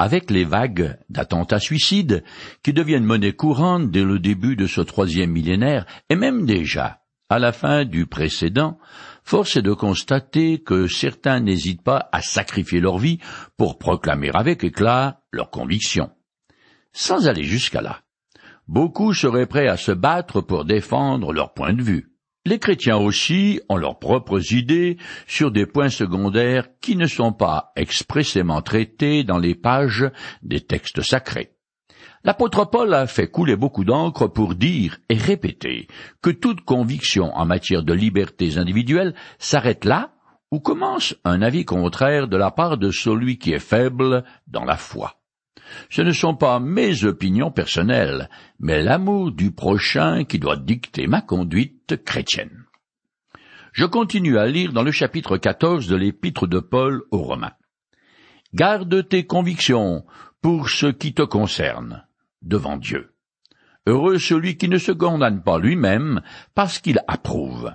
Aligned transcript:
avec 0.00 0.30
les 0.30 0.44
vagues 0.44 0.96
d'attentats 1.10 1.60
suicides 1.60 2.24
qui 2.62 2.72
deviennent 2.72 3.04
monnaie 3.04 3.34
courante 3.34 3.90
dès 3.90 4.02
le 4.02 4.18
début 4.18 4.56
de 4.56 4.66
ce 4.66 4.80
troisième 4.80 5.30
millénaire 5.30 5.84
et 6.08 6.16
même 6.16 6.46
déjà 6.46 7.02
à 7.28 7.38
la 7.38 7.52
fin 7.52 7.84
du 7.84 8.06
précédent, 8.06 8.78
force 9.24 9.58
est 9.58 9.62
de 9.62 9.74
constater 9.74 10.62
que 10.62 10.86
certains 10.86 11.40
n'hésitent 11.40 11.82
pas 11.82 12.08
à 12.12 12.22
sacrifier 12.22 12.80
leur 12.80 12.96
vie 12.96 13.18
pour 13.58 13.78
proclamer 13.78 14.30
avec 14.32 14.64
éclat 14.64 15.20
leurs 15.32 15.50
convictions. 15.50 16.10
Sans 16.94 17.28
aller 17.28 17.44
jusqu'à 17.44 17.82
là, 17.82 18.00
beaucoup 18.68 19.12
seraient 19.12 19.46
prêts 19.46 19.68
à 19.68 19.76
se 19.76 19.92
battre 19.92 20.40
pour 20.40 20.64
défendre 20.64 21.34
leur 21.34 21.52
point 21.52 21.74
de 21.74 21.82
vue. 21.82 22.09
Les 22.46 22.58
chrétiens 22.58 22.96
aussi 22.96 23.60
ont 23.68 23.76
leurs 23.76 23.98
propres 23.98 24.54
idées 24.54 24.96
sur 25.26 25.50
des 25.50 25.66
points 25.66 25.90
secondaires 25.90 26.68
qui 26.80 26.96
ne 26.96 27.06
sont 27.06 27.34
pas 27.34 27.70
expressément 27.76 28.62
traités 28.62 29.24
dans 29.24 29.38
les 29.38 29.54
pages 29.54 30.10
des 30.42 30.62
textes 30.62 31.02
sacrés. 31.02 31.52
L'apôtre 32.24 32.64
Paul 32.64 32.94
a 32.94 33.06
fait 33.06 33.30
couler 33.30 33.56
beaucoup 33.56 33.84
d'encre 33.84 34.26
pour 34.26 34.54
dire 34.54 34.98
et 35.10 35.16
répéter 35.16 35.86
que 36.22 36.30
toute 36.30 36.62
conviction 36.62 37.34
en 37.36 37.44
matière 37.44 37.82
de 37.82 37.92
libertés 37.92 38.56
individuelles 38.56 39.14
s'arrête 39.38 39.84
là 39.84 40.14
où 40.50 40.60
commence 40.60 41.14
un 41.24 41.42
avis 41.42 41.66
contraire 41.66 42.26
de 42.26 42.38
la 42.38 42.50
part 42.50 42.78
de 42.78 42.90
celui 42.90 43.38
qui 43.38 43.52
est 43.52 43.58
faible 43.58 44.24
dans 44.46 44.64
la 44.64 44.76
foi. 44.76 45.19
Ce 45.88 46.02
ne 46.02 46.12
sont 46.12 46.34
pas 46.34 46.60
mes 46.60 47.04
opinions 47.04 47.50
personnelles, 47.50 48.28
mais 48.58 48.82
l'amour 48.82 49.32
du 49.32 49.50
prochain 49.52 50.24
qui 50.24 50.38
doit 50.38 50.56
dicter 50.56 51.06
ma 51.06 51.22
conduite 51.22 52.04
chrétienne. 52.04 52.64
Je 53.72 53.84
continue 53.86 54.38
à 54.38 54.46
lire 54.46 54.72
dans 54.72 54.82
le 54.82 54.90
chapitre 54.90 55.36
14 55.36 55.86
de 55.86 55.96
l'épître 55.96 56.46
de 56.46 56.58
Paul 56.58 57.02
aux 57.10 57.22
Romains. 57.22 57.54
Garde 58.52 59.08
tes 59.08 59.26
convictions 59.26 60.04
pour 60.42 60.68
ce 60.68 60.86
qui 60.86 61.14
te 61.14 61.22
concerne 61.22 62.04
devant 62.42 62.76
Dieu. 62.76 63.14
Heureux 63.86 64.18
celui 64.18 64.56
qui 64.56 64.68
ne 64.68 64.78
se 64.78 64.92
condamne 64.92 65.42
pas 65.42 65.58
lui-même 65.58 66.20
parce 66.54 66.78
qu'il 66.80 67.00
approuve. 67.06 67.72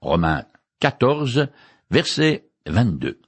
Romains 0.00 0.44
14, 0.80 1.48
verset 1.90 2.48
22. 2.66 3.20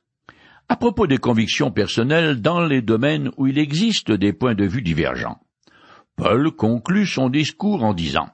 À 0.70 0.76
propos 0.76 1.06
des 1.06 1.16
convictions 1.16 1.70
personnelles 1.70 2.42
dans 2.42 2.60
les 2.60 2.82
domaines 2.82 3.30
où 3.38 3.46
il 3.46 3.58
existe 3.58 4.12
des 4.12 4.34
points 4.34 4.54
de 4.54 4.66
vue 4.66 4.82
divergents. 4.82 5.40
Paul 6.14 6.50
conclut 6.50 7.06
son 7.06 7.30
discours 7.30 7.84
en 7.84 7.94
disant 7.94 8.28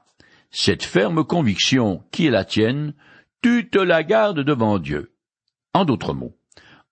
Cette 0.51 0.83
ferme 0.83 1.23
conviction 1.23 2.03
qui 2.11 2.27
est 2.27 2.31
la 2.31 2.43
tienne, 2.43 2.93
tu 3.41 3.69
te 3.69 3.79
la 3.79 4.03
gardes 4.03 4.41
devant 4.41 4.79
Dieu. 4.79 5.13
En 5.73 5.85
d'autres 5.85 6.13
mots, 6.13 6.35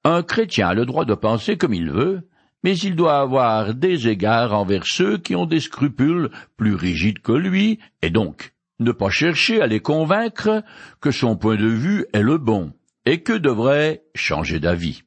un 0.06 0.24
chrétien 0.24 0.70
a 0.70 0.74
le 0.74 0.86
droit 0.86 1.04
de 1.04 1.14
penser 1.14 1.58
comme 1.58 1.74
il 1.74 1.92
veut, 1.92 2.30
mais 2.64 2.78
il 2.78 2.96
doit 2.96 3.20
avoir 3.20 3.74
des 3.74 4.08
égards 4.08 4.54
envers 4.54 4.86
ceux 4.86 5.18
qui 5.18 5.36
ont 5.36 5.46
des 5.46 5.60
scrupules 5.60 6.30
plus 6.56 6.76
rigides 6.76 7.20
que 7.20 7.34
lui, 7.34 7.80
et 8.02 8.12
donc 8.12 8.54
ne 8.80 8.94
pas 8.94 9.10
chercher 9.10 9.62
à 9.62 9.68
les 9.68 9.82
convaincre 9.82 10.64
que 11.02 11.12
son 11.12 11.36
point 11.36 11.58
de 11.58 11.68
vue 11.68 12.06
est 12.14 12.22
le 12.22 12.38
bon, 12.38 12.72
et 13.06 13.24
que 13.24 13.34
devrait 13.34 14.04
changer 14.16 14.62
d'avis. 14.62 15.04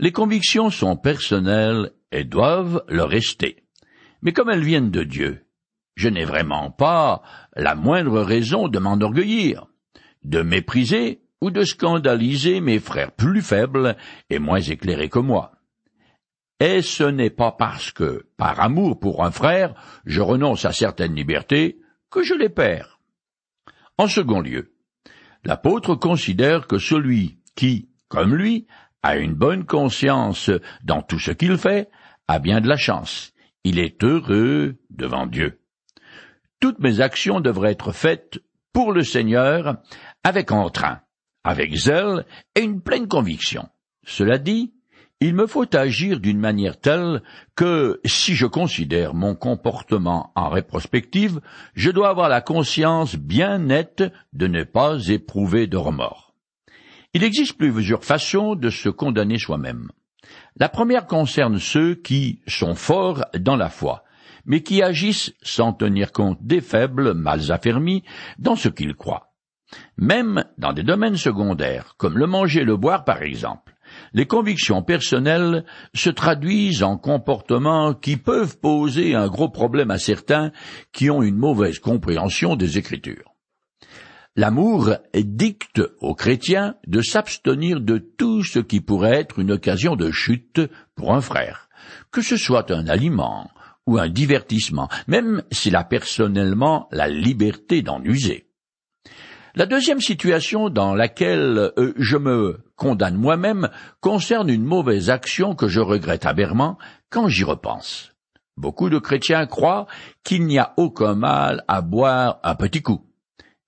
Les 0.00 0.12
convictions 0.12 0.70
sont 0.70 0.96
personnelles 0.96 1.92
et 2.10 2.24
doivent 2.24 2.84
le 2.88 3.04
rester. 3.04 3.64
Mais 4.22 4.32
comme 4.32 4.50
elles 4.50 4.64
viennent 4.64 4.90
de 4.90 5.04
Dieu, 5.04 5.44
je 5.94 6.08
n'ai 6.08 6.24
vraiment 6.24 6.70
pas 6.70 7.22
la 7.54 7.74
moindre 7.74 8.20
raison 8.20 8.68
de 8.68 8.78
m'enorgueillir, 8.78 9.66
de 10.24 10.42
mépriser 10.42 11.22
ou 11.40 11.50
de 11.50 11.62
scandaliser 11.62 12.60
mes 12.60 12.80
frères 12.80 13.12
plus 13.12 13.42
faibles 13.42 13.96
et 14.30 14.38
moins 14.38 14.60
éclairés 14.60 15.08
que 15.08 15.18
moi. 15.18 15.52
Et 16.58 16.82
ce 16.82 17.04
n'est 17.04 17.30
pas 17.30 17.52
parce 17.52 17.92
que, 17.92 18.26
par 18.36 18.60
amour 18.60 18.98
pour 18.98 19.24
un 19.24 19.30
frère, 19.30 19.74
je 20.06 20.20
renonce 20.20 20.64
à 20.64 20.72
certaines 20.72 21.14
libertés 21.14 21.80
que 22.10 22.22
je 22.22 22.34
les 22.34 22.48
perds. 22.48 22.98
En 23.98 24.08
second 24.08 24.40
lieu, 24.40 24.74
l'apôtre 25.44 25.94
considère 25.94 26.66
que 26.66 26.78
celui 26.78 27.38
qui, 27.54 27.90
comme 28.08 28.34
lui, 28.34 28.66
a 29.04 29.16
une 29.18 29.34
bonne 29.34 29.66
conscience 29.66 30.50
dans 30.82 31.02
tout 31.02 31.18
ce 31.18 31.30
qu'il 31.30 31.58
fait, 31.58 31.90
a 32.26 32.38
bien 32.38 32.62
de 32.62 32.68
la 32.68 32.78
chance. 32.78 33.32
Il 33.62 33.78
est 33.78 34.02
heureux 34.02 34.76
devant 34.88 35.26
Dieu. 35.26 35.60
Toutes 36.58 36.78
mes 36.78 37.02
actions 37.02 37.40
devraient 37.40 37.72
être 37.72 37.92
faites 37.92 38.38
pour 38.72 38.92
le 38.92 39.02
Seigneur 39.02 39.76
avec 40.24 40.52
entrain, 40.52 41.02
avec 41.44 41.76
zèle 41.76 42.24
et 42.54 42.62
une 42.62 42.80
pleine 42.80 43.06
conviction. 43.06 43.68
Cela 44.06 44.38
dit, 44.38 44.72
il 45.20 45.34
me 45.34 45.46
faut 45.46 45.76
agir 45.76 46.18
d'une 46.18 46.40
manière 46.40 46.80
telle 46.80 47.22
que, 47.54 48.00
si 48.06 48.34
je 48.34 48.46
considère 48.46 49.12
mon 49.12 49.34
comportement 49.34 50.32
en 50.34 50.48
rétrospective, 50.48 51.42
je 51.74 51.90
dois 51.90 52.08
avoir 52.08 52.30
la 52.30 52.40
conscience 52.40 53.16
bien 53.16 53.58
nette 53.58 54.02
de 54.32 54.46
ne 54.46 54.64
pas 54.64 55.08
éprouver 55.08 55.66
de 55.66 55.76
remords. 55.76 56.33
Il 57.14 57.24
existe 57.24 57.56
plusieurs 57.56 58.04
façons 58.04 58.54
de 58.56 58.70
se 58.70 58.88
condamner 58.88 59.38
soi-même. 59.38 59.88
La 60.56 60.68
première 60.68 61.06
concerne 61.06 61.58
ceux 61.58 61.94
qui 61.94 62.40
sont 62.46 62.74
forts 62.74 63.24
dans 63.38 63.56
la 63.56 63.68
foi, 63.68 64.04
mais 64.46 64.62
qui 64.62 64.82
agissent 64.82 65.32
sans 65.42 65.72
tenir 65.72 66.12
compte 66.12 66.38
des 66.42 66.60
faibles 66.60 67.14
mal 67.14 67.50
affermis 67.50 68.02
dans 68.38 68.56
ce 68.56 68.68
qu'ils 68.68 68.94
croient. 68.94 69.32
Même 69.96 70.44
dans 70.58 70.72
des 70.72 70.82
domaines 70.82 71.16
secondaires, 71.16 71.94
comme 71.96 72.18
le 72.18 72.26
manger 72.26 72.60
et 72.60 72.64
le 72.64 72.76
boire 72.76 73.04
par 73.04 73.22
exemple 73.22 73.74
les 74.12 74.26
convictions 74.26 74.82
personnelles 74.82 75.64
se 75.94 76.10
traduisent 76.10 76.82
en 76.82 76.96
comportements 76.96 77.94
qui 77.94 78.16
peuvent 78.16 78.58
poser 78.58 79.14
un 79.14 79.28
gros 79.28 79.48
problème 79.48 79.90
à 79.90 79.98
certains 79.98 80.52
qui 80.92 81.10
ont 81.10 81.22
une 81.22 81.36
mauvaise 81.36 81.78
compréhension 81.78 82.56
des 82.56 82.78
Écritures. 82.78 83.33
L'amour 84.36 84.96
dicte 85.14 85.80
aux 86.00 86.16
chrétiens 86.16 86.74
de 86.88 87.00
s'abstenir 87.02 87.80
de 87.80 87.98
tout 87.98 88.42
ce 88.42 88.58
qui 88.58 88.80
pourrait 88.80 89.20
être 89.20 89.38
une 89.38 89.52
occasion 89.52 89.94
de 89.94 90.10
chute 90.10 90.60
pour 90.96 91.14
un 91.14 91.20
frère, 91.20 91.68
que 92.10 92.20
ce 92.20 92.36
soit 92.36 92.72
un 92.72 92.88
aliment 92.88 93.48
ou 93.86 93.96
un 93.96 94.08
divertissement, 94.08 94.88
même 95.06 95.44
s'il 95.52 95.76
a 95.76 95.84
personnellement 95.84 96.88
la 96.90 97.06
liberté 97.06 97.82
d'en 97.82 98.02
user. 98.02 98.48
La 99.54 99.66
deuxième 99.66 100.00
situation 100.00 100.68
dans 100.68 100.96
laquelle 100.96 101.70
euh, 101.78 101.92
je 101.96 102.16
me 102.16 102.58
condamne 102.74 103.14
moi-même 103.14 103.68
concerne 104.00 104.48
une 104.48 104.64
mauvaise 104.64 105.10
action 105.10 105.54
que 105.54 105.68
je 105.68 105.78
regrette 105.78 106.26
amèrement 106.26 106.76
quand 107.08 107.28
j'y 107.28 107.44
repense. 107.44 108.12
Beaucoup 108.56 108.90
de 108.90 108.98
chrétiens 108.98 109.46
croient 109.46 109.86
qu'il 110.24 110.44
n'y 110.46 110.58
a 110.58 110.74
aucun 110.76 111.14
mal 111.14 111.62
à 111.68 111.82
boire 111.82 112.40
un 112.42 112.56
petit 112.56 112.82
coup. 112.82 113.04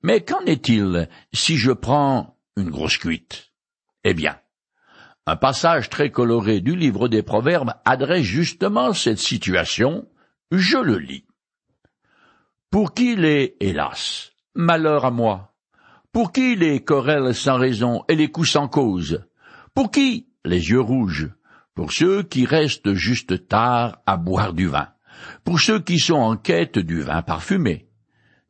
Mais 0.06 0.20
qu'en 0.20 0.44
est-il 0.44 1.08
si 1.32 1.56
je 1.56 1.72
prends 1.72 2.38
une 2.56 2.70
grosse 2.70 2.96
cuite? 2.96 3.50
Eh 4.04 4.14
bien, 4.14 4.38
un 5.26 5.34
passage 5.34 5.90
très 5.90 6.12
coloré 6.12 6.60
du 6.60 6.76
livre 6.76 7.08
des 7.08 7.24
Proverbes 7.24 7.74
adresse 7.84 8.22
justement 8.22 8.92
cette 8.92 9.18
situation. 9.18 10.08
Je 10.52 10.78
le 10.78 10.98
lis. 10.98 11.26
Pour 12.70 12.94
qui 12.94 13.16
l'est, 13.16 13.56
hélas, 13.58 14.30
malheur 14.54 15.06
à 15.06 15.10
moi, 15.10 15.56
pour 16.12 16.30
qui 16.30 16.54
les 16.54 16.84
querelles 16.84 17.34
sans 17.34 17.58
raison 17.58 18.04
et 18.08 18.14
les 18.14 18.30
coups 18.30 18.50
sans 18.50 18.68
cause? 18.68 19.26
Pour 19.74 19.90
qui 19.90 20.28
les 20.44 20.70
yeux 20.70 20.82
rouges? 20.82 21.32
Pour 21.74 21.90
ceux 21.90 22.22
qui 22.22 22.46
restent 22.46 22.94
juste 22.94 23.48
tard 23.48 24.02
à 24.06 24.16
boire 24.16 24.52
du 24.52 24.68
vin. 24.68 24.86
Pour 25.42 25.58
ceux 25.58 25.80
qui 25.80 25.98
sont 25.98 26.14
en 26.14 26.36
quête 26.36 26.78
du 26.78 27.00
vin 27.00 27.22
parfumé. 27.22 27.85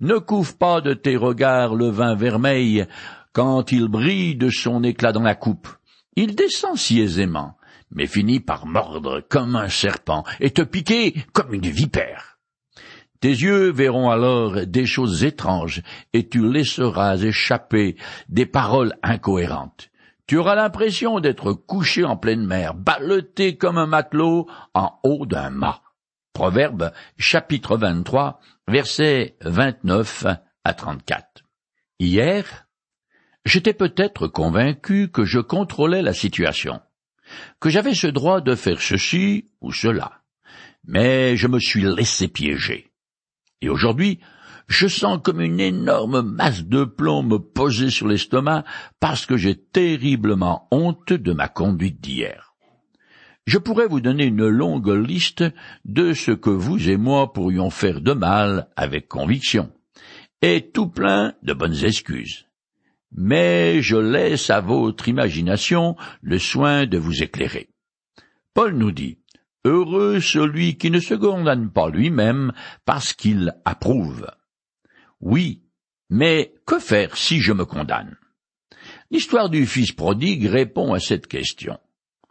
Ne 0.00 0.18
couvre 0.18 0.58
pas 0.58 0.82
de 0.82 0.92
tes 0.92 1.16
regards 1.16 1.74
le 1.74 1.88
vin 1.88 2.14
vermeil 2.14 2.86
quand 3.32 3.72
il 3.72 3.88
brille 3.88 4.36
de 4.36 4.50
son 4.50 4.82
éclat 4.82 5.12
dans 5.12 5.22
la 5.22 5.34
coupe. 5.34 5.68
Il 6.16 6.34
descend 6.34 6.76
si 6.76 7.00
aisément, 7.00 7.56
mais 7.90 8.06
finit 8.06 8.40
par 8.40 8.66
mordre 8.66 9.22
comme 9.26 9.56
un 9.56 9.70
serpent 9.70 10.24
et 10.38 10.50
te 10.50 10.60
piquer 10.60 11.14
comme 11.32 11.54
une 11.54 11.68
vipère. 11.68 12.38
Tes 13.20 13.30
yeux 13.30 13.70
verront 13.70 14.10
alors 14.10 14.66
des 14.66 14.84
choses 14.84 15.24
étranges, 15.24 15.82
et 16.12 16.28
tu 16.28 16.46
laisseras 16.46 17.16
échapper 17.16 17.96
des 18.28 18.44
paroles 18.44 18.94
incohérentes. 19.02 19.88
Tu 20.26 20.36
auras 20.36 20.56
l'impression 20.56 21.20
d'être 21.20 21.54
couché 21.54 22.04
en 22.04 22.18
pleine 22.18 22.44
mer, 22.44 22.74
ballotté 22.74 23.56
comme 23.56 23.78
un 23.78 23.86
matelot 23.86 24.46
en 24.74 24.98
haut 25.04 25.24
d'un 25.24 25.48
mât. 25.48 25.80
Proverbe 26.36 26.92
chapitre 27.16 27.78
23, 27.78 28.40
versets 28.68 29.38
29 29.40 30.26
à 30.64 30.74
34. 30.74 31.44
Hier, 31.98 32.66
j'étais 33.46 33.72
peut-être 33.72 34.28
convaincu 34.28 35.08
que 35.08 35.24
je 35.24 35.38
contrôlais 35.38 36.02
la 36.02 36.12
situation, 36.12 36.82
que 37.58 37.70
j'avais 37.70 37.94
ce 37.94 38.08
droit 38.08 38.42
de 38.42 38.54
faire 38.54 38.82
ceci 38.82 39.50
ou 39.62 39.72
cela, 39.72 40.24
mais 40.84 41.38
je 41.38 41.48
me 41.48 41.58
suis 41.58 41.84
laissé 41.84 42.28
piéger. 42.28 42.90
Et 43.62 43.70
aujourd'hui, 43.70 44.20
je 44.68 44.88
sens 44.88 45.18
comme 45.24 45.40
une 45.40 45.58
énorme 45.58 46.20
masse 46.20 46.64
de 46.64 46.84
plomb 46.84 47.22
me 47.22 47.38
poser 47.38 47.88
sur 47.88 48.08
l'estomac 48.08 48.64
parce 49.00 49.24
que 49.24 49.38
j'ai 49.38 49.56
terriblement 49.56 50.68
honte 50.70 51.14
de 51.14 51.32
ma 51.32 51.48
conduite 51.48 52.02
d'hier. 52.02 52.45
Je 53.46 53.58
pourrais 53.58 53.86
vous 53.86 54.00
donner 54.00 54.24
une 54.24 54.48
longue 54.48 54.88
liste 54.88 55.44
de 55.84 56.12
ce 56.12 56.32
que 56.32 56.50
vous 56.50 56.90
et 56.90 56.96
moi 56.96 57.32
pourrions 57.32 57.70
faire 57.70 58.00
de 58.00 58.12
mal 58.12 58.68
avec 58.74 59.06
conviction, 59.06 59.72
et 60.42 60.70
tout 60.72 60.88
plein 60.88 61.34
de 61.44 61.52
bonnes 61.52 61.84
excuses. 61.84 62.46
Mais 63.12 63.82
je 63.82 63.96
laisse 63.96 64.50
à 64.50 64.60
votre 64.60 65.08
imagination 65.08 65.94
le 66.22 66.40
soin 66.40 66.86
de 66.86 66.98
vous 66.98 67.22
éclairer. 67.22 67.68
Paul 68.52 68.74
nous 68.74 68.90
dit, 68.90 69.18
Heureux 69.64 70.20
celui 70.20 70.76
qui 70.76 70.90
ne 70.90 71.00
se 71.00 71.14
condamne 71.14 71.70
pas 71.70 71.88
lui-même 71.88 72.52
parce 72.84 73.12
qu'il 73.12 73.54
approuve. 73.64 74.26
Oui, 75.20 75.62
mais 76.10 76.52
que 76.66 76.80
faire 76.80 77.16
si 77.16 77.40
je 77.40 77.52
me 77.52 77.64
condamne? 77.64 78.16
L'histoire 79.12 79.50
du 79.50 79.66
fils 79.66 79.92
prodigue 79.92 80.46
répond 80.46 80.92
à 80.94 81.00
cette 81.00 81.28
question. 81.28 81.78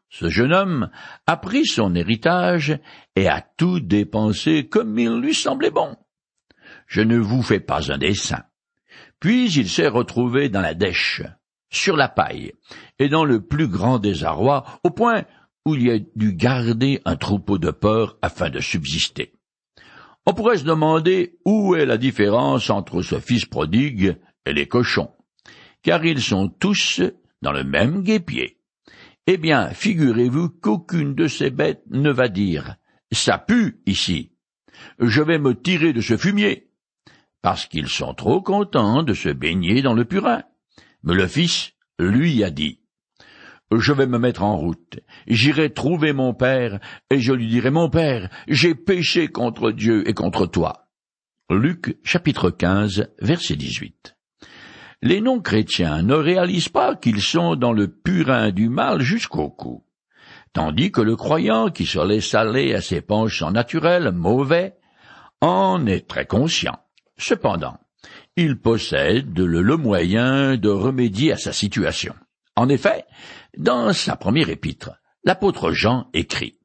Ce 0.10 0.30
jeune 0.30 0.54
homme 0.54 0.90
a 1.28 1.38
pris 1.38 1.66
son 1.66 1.96
héritage 1.96 2.80
et 3.16 3.28
a 3.28 3.42
tout 3.42 3.80
dépensé 3.80 4.68
comme 4.68 4.98
il 4.98 5.19
lui 5.19 5.34
semblait 5.34 5.72
bon. 5.72 5.96
Je 6.88 7.02
ne 7.02 7.18
vous 7.18 7.42
fais 7.42 7.60
pas 7.60 7.92
un 7.92 7.98
dessin. 7.98 8.44
Puis 9.19 9.52
il 9.52 9.69
s'est 9.69 9.88
retrouvé 9.88 10.50
dans 10.50 10.62
la 10.62 10.74
dèche, 10.74 11.24
sur 11.69 11.96
la 11.96 12.10
paille, 12.10 12.54
et 13.00 13.10
dans 13.10 13.25
le 13.25 13.46
plus 13.46 13.68
grand 13.68 14.00
désarroi, 14.00 14.63
au 14.84 14.92
point 14.92 15.25
où 15.66 15.75
il 15.75 15.90
a 15.90 16.00
dû 16.16 16.34
garder 16.34 17.01
un 17.06 17.16
troupeau 17.16 17.58
de 17.58 17.72
peur 17.72 18.18
afin 18.22 18.50
de 18.50 18.60
subsister. 18.60 19.34
On 20.28 20.34
pourrait 20.34 20.58
se 20.58 20.63
demander 20.63 21.38
où 21.46 21.75
est 21.75 21.86
la 21.86 21.98
différence 21.98 22.69
entre 22.69 23.01
ce 23.01 23.19
fils 23.19 23.46
prodigue 23.46 24.18
et 24.46 24.54
les 24.54 24.68
cochons, 24.68 25.12
car 25.81 26.06
ils 26.06 26.22
sont 26.22 26.50
tous 26.50 27.01
dans 27.42 27.51
le 27.51 27.63
même 27.63 28.01
guépier. 28.01 28.60
Eh 29.27 29.38
bien, 29.38 29.69
figurez-vous 29.72 30.50
qu'aucune 30.50 31.16
de 31.16 31.27
ces 31.27 31.50
bêtes 31.50 31.83
ne 31.89 32.12
va 32.12 32.27
dire 32.27 32.75
Ça 33.12 33.39
pue 33.39 33.81
ici. 33.88 34.31
Je 35.00 35.22
vais 35.24 35.39
me 35.39 35.60
tirer 35.60 35.94
de 35.94 36.01
ce 36.01 36.16
fumier. 36.16 36.69
Parce 37.42 37.66
qu'ils 37.66 37.88
sont 37.89 38.13
trop 38.13 38.42
contents 38.42 39.01
de 39.01 39.13
se 39.13 39.30
baigner 39.30 39.81
dans 39.81 39.94
le 39.94 40.06
purin. 40.06 40.44
Mais 41.04 41.16
le 41.16 41.27
fils, 41.27 41.72
lui, 41.98 42.44
a 42.44 42.51
dit 42.51 42.81
Je 43.72 43.94
vais 43.94 44.07
me 44.07 44.19
mettre 44.19 44.44
en 44.44 44.57
route. 44.57 45.00
J'irai 45.27 45.74
trouver 45.74 46.13
mon 46.13 46.36
père, 46.36 46.80
et 47.10 47.19
je 47.19 47.33
lui 47.33 47.48
dirai 47.48 47.72
Mon 47.72 47.89
père, 47.89 48.30
j'ai 48.48 48.75
péché 48.75 49.27
contre 49.27 49.72
Dieu 49.72 50.07
et 50.07 50.13
contre 50.13 50.45
toi. 50.45 50.88
Luc 51.50 51.98
chapitre 52.04 52.51
15, 52.51 53.12
verset 53.22 53.56
18 53.56 54.16
les 55.06 55.22
non-chrétiens 55.22 56.02
ne 56.02 56.16
réalisent 56.16 56.69
pas 56.69 56.96
qu'ils 56.96 57.22
sont 57.22 57.56
dans 57.56 57.74
le 57.74 57.88
purin 57.88 58.50
du 58.50 58.69
mal 58.69 59.02
jusqu'au 59.02 59.50
cou, 59.52 59.86
tandis 60.52 60.92
que 60.92 61.02
le 61.02 61.16
croyant 61.16 61.69
qui 61.69 61.86
se 61.86 62.00
laisse 62.00 62.34
aller 62.34 62.74
à 62.74 62.81
ses 62.81 63.02
penchants 63.02 63.52
naturels 63.52 64.12
mauvais 64.12 64.74
en 65.42 65.86
est 65.86 66.07
très 66.07 66.25
conscient. 66.25 66.80
Cependant, 67.19 67.78
il 68.36 68.60
possède 68.60 69.38
le, 69.38 69.62
le 69.62 69.78
moyen 69.78 70.57
de 70.57 70.69
remédier 70.69 71.34
à 71.34 71.38
sa 71.38 71.54
situation. 71.54 72.16
En 72.56 72.68
effet, 72.68 73.06
dans 73.58 73.94
sa 73.94 74.16
première 74.16 74.50
épître, 74.50 74.90
l'apôtre 75.24 75.72
Jean 75.72 76.10
écrit 76.16 76.58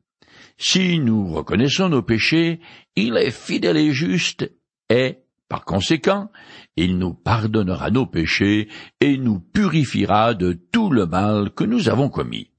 Si 0.57 0.99
nous 0.99 1.31
reconnaissons 1.31 1.91
nos 1.91 2.03
péchés, 2.03 2.61
il 2.97 3.19
est 3.19 3.33
fidèle 3.33 3.77
et 3.77 3.93
juste, 3.93 4.51
et, 4.89 5.19
par 5.51 5.65
conséquent, 5.65 6.31
il 6.77 6.97
nous 6.97 7.13
pardonnera 7.13 7.91
nos 7.91 8.07
péchés 8.07 8.69
et 9.01 9.19
nous 9.19 9.41
purifiera 9.41 10.33
de 10.35 10.53
tout 10.53 10.91
le 10.91 11.07
mal 11.07 11.51
que 11.51 11.65
nous 11.65 11.89
avons 11.89 12.09
commis. 12.09 12.53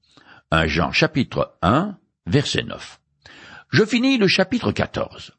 1 0.50 0.66
Jean 0.66 0.92
chapitre 0.92 1.56
1, 1.62 1.96
verset 2.26 2.64
9. 2.64 3.00
Je 3.70 3.84
finis 3.86 4.18
le 4.18 4.28
chapitre 4.28 4.72
14. 4.72 5.32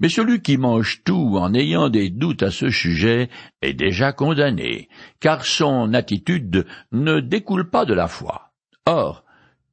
Mais 0.00 0.08
celui 0.08 0.40
qui 0.40 0.56
mange 0.56 1.04
tout 1.04 1.36
en 1.36 1.52
ayant 1.52 1.90
des 1.90 2.08
doutes 2.08 2.42
à 2.42 2.50
ce 2.50 2.70
sujet 2.70 3.28
est 3.60 3.74
déjà 3.74 4.14
condamné, 4.14 4.88
car 5.20 5.44
son 5.44 5.92
attitude 5.92 6.66
ne 6.90 7.20
découle 7.20 7.68
pas 7.68 7.84
de 7.84 7.92
la 7.92 8.08
foi. 8.08 8.54
Or, 8.86 9.24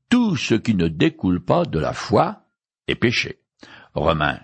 tout 0.10 0.36
ce 0.36 0.56
qui 0.56 0.76
ne 0.76 0.90
découle 0.90 1.44
pas 1.46 1.64
de 1.64 1.80
la 1.80 1.94
foi 1.94 2.44
est 2.90 2.96
péché. 2.96 3.40
Romains 3.94 4.42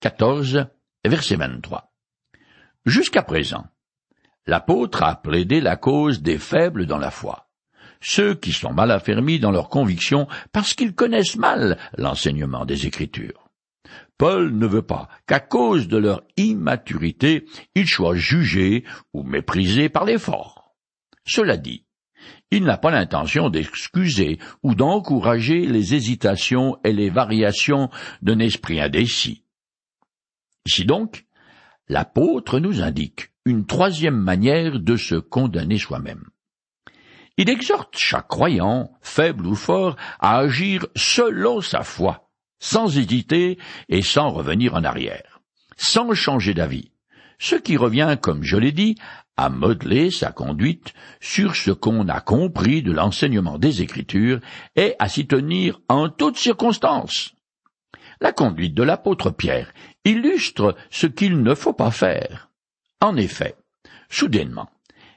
14, 0.00 0.66
verset 1.04 1.36
23. 1.36 1.93
Jusqu'à 2.86 3.22
présent, 3.22 3.66
l'apôtre 4.46 5.02
a 5.02 5.16
plaidé 5.16 5.60
la 5.60 5.76
cause 5.76 6.20
des 6.20 6.38
faibles 6.38 6.84
dans 6.84 6.98
la 6.98 7.10
foi, 7.10 7.48
ceux 8.00 8.34
qui 8.34 8.52
sont 8.52 8.74
mal 8.74 8.90
affermis 8.90 9.38
dans 9.38 9.50
leurs 9.50 9.70
convictions 9.70 10.28
parce 10.52 10.74
qu'ils 10.74 10.94
connaissent 10.94 11.36
mal 11.36 11.78
l'enseignement 11.96 12.66
des 12.66 12.86
Écritures. 12.86 13.48
Paul 14.18 14.52
ne 14.52 14.66
veut 14.66 14.82
pas 14.82 15.08
qu'à 15.26 15.40
cause 15.40 15.88
de 15.88 15.96
leur 15.96 16.22
immaturité, 16.36 17.46
ils 17.74 17.88
soient 17.88 18.16
jugés 18.16 18.84
ou 19.14 19.22
méprisés 19.22 19.88
par 19.88 20.04
les 20.04 20.18
forts. 20.18 20.74
Cela 21.24 21.56
dit, 21.56 21.86
il 22.50 22.64
n'a 22.64 22.76
pas 22.76 22.90
l'intention 22.90 23.48
d'excuser 23.48 24.38
ou 24.62 24.74
d'encourager 24.74 25.66
les 25.66 25.94
hésitations 25.94 26.78
et 26.84 26.92
les 26.92 27.08
variations 27.08 27.88
d'un 28.20 28.38
esprit 28.38 28.80
indécis. 28.80 29.42
Ici 30.66 30.84
donc, 30.84 31.24
l'apôtre 31.88 32.58
nous 32.58 32.82
indique 32.82 33.30
une 33.44 33.66
troisième 33.66 34.16
manière 34.16 34.80
de 34.80 34.96
se 34.96 35.16
condamner 35.16 35.78
soi-même. 35.78 36.24
Il 37.36 37.50
exhorte 37.50 37.96
chaque 37.98 38.28
croyant, 38.28 38.92
faible 39.02 39.46
ou 39.46 39.54
fort, 39.54 39.96
à 40.20 40.38
agir 40.38 40.86
selon 40.94 41.60
sa 41.60 41.82
foi, 41.82 42.28
sans 42.60 42.96
hésiter 42.96 43.58
et 43.88 44.02
sans 44.02 44.30
revenir 44.30 44.74
en 44.74 44.84
arrière, 44.84 45.40
sans 45.76 46.14
changer 46.14 46.54
d'avis, 46.54 46.92
ce 47.38 47.56
qui 47.56 47.76
revient, 47.76 48.16
comme 48.20 48.44
je 48.44 48.56
l'ai 48.56 48.72
dit, 48.72 48.94
à 49.36 49.50
modeler 49.50 50.10
sa 50.10 50.30
conduite 50.30 50.94
sur 51.20 51.56
ce 51.56 51.72
qu'on 51.72 52.08
a 52.08 52.20
compris 52.20 52.82
de 52.82 52.92
l'enseignement 52.92 53.58
des 53.58 53.82
Écritures 53.82 54.40
et 54.76 54.94
à 55.00 55.08
s'y 55.08 55.26
tenir 55.26 55.80
en 55.88 56.08
toutes 56.08 56.38
circonstances. 56.38 57.33
La 58.20 58.32
conduite 58.32 58.74
de 58.74 58.82
l'apôtre 58.82 59.30
Pierre 59.30 59.72
illustre 60.04 60.76
ce 60.90 61.06
qu'il 61.06 61.42
ne 61.42 61.54
faut 61.54 61.72
pas 61.72 61.90
faire. 61.90 62.50
En 63.00 63.16
effet, 63.16 63.56
soudainement, 64.08 64.70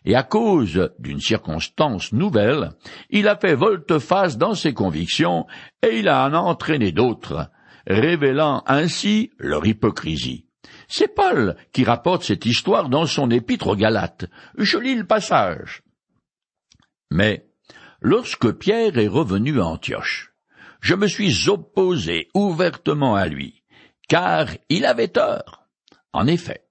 et 0.06 0.16
à 0.16 0.24
cause 0.24 0.90
d'une 1.00 1.20
circonstance 1.20 2.14
nouvelle, 2.14 2.72
il 3.10 3.28
a 3.28 3.36
fait 3.36 3.56
volte-face 3.56 4.38
dans 4.38 4.56
ses 4.56 4.74
convictions 4.74 5.46
et 5.84 6.00
il 6.00 6.08
a 6.08 6.26
en 6.26 6.34
entraîné 6.34 6.92
d'autres, 6.94 7.50
révélant 7.86 8.64
ainsi 8.68 9.32
leur 9.38 9.66
hypocrisie. 9.66 10.46
C'est 10.88 11.14
Paul 11.14 11.58
qui 11.74 11.84
rapporte 11.84 12.24
cette 12.24 12.46
histoire 12.46 12.88
dans 12.88 13.06
son 13.06 13.30
épître 13.30 13.68
aux 13.68 13.76
Galates. 13.76 14.26
Je 14.58 14.78
lis 14.78 14.96
le 14.96 15.06
passage. 15.06 15.84
Mais, 17.12 17.46
lorsque 18.02 18.52
Pierre 18.54 18.98
est 18.98 19.08
revenu 19.08 19.60
à 19.60 19.66
Antioche, 19.66 20.34
je 20.88 20.96
me 20.96 21.08
suis 21.08 21.50
opposé 21.50 22.30
ouvertement 22.34 23.16
à 23.16 23.28
lui, 23.28 23.62
car 24.08 24.48
il 24.70 24.86
avait 24.86 25.10
tort. 25.10 25.68
En 26.14 26.28
effet, 26.28 26.62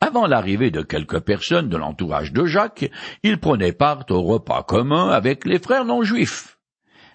avant 0.00 0.26
l'arrivée 0.26 0.70
de 0.70 0.80
quelques 0.80 1.20
personnes 1.20 1.68
de 1.68 1.76
l'entourage 1.76 2.32
de 2.32 2.46
Jacques, 2.46 2.90
il 3.22 3.38
prenait 3.38 3.74
part 3.74 4.06
au 4.08 4.22
repas 4.22 4.62
commun 4.62 5.10
avec 5.10 5.44
les 5.44 5.58
frères 5.58 5.84
non 5.84 6.02
juifs. 6.02 6.56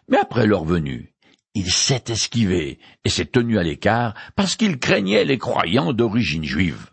Mais 0.08 0.20
après 0.20 0.46
leur 0.46 0.64
venue, 0.64 1.16
il 1.56 1.72
s'est 1.72 2.04
esquivé 2.10 2.78
et 3.06 3.10
s'est 3.10 3.26
tenu 3.26 3.58
à 3.58 3.64
l'écart 3.64 4.14
parce 4.36 4.56
qu'il 4.56 4.78
craignait 4.78 5.26
les 5.26 5.40
croyants 5.40 5.94
d'origine 5.94 6.44
juive. 6.44 6.92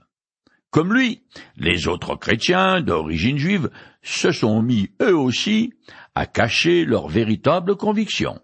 Comme 0.71 0.95
lui, 0.95 1.25
les 1.59 1.89
autres 1.89 2.17
chrétiens 2.17 2.81
d'origine 2.81 3.37
juive 3.37 3.69
se 4.01 4.33
sont 4.33 4.63
mis 4.63 4.93
eux 5.03 5.17
aussi 5.17 5.75
à 6.15 6.25
cacher 6.25 6.87
leurs 6.87 7.09
véritables 7.09 7.77
convictions 7.77 8.41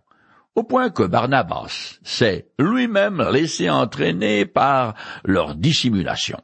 au 0.54 0.62
point 0.62 0.90
que 0.90 1.02
Barnabas 1.02 1.98
s'est 2.02 2.48
lui-même 2.58 3.22
laissé 3.32 3.68
entraîner 3.68 4.46
par 4.46 4.94
leur 5.24 5.54
dissimulation. 5.54 6.40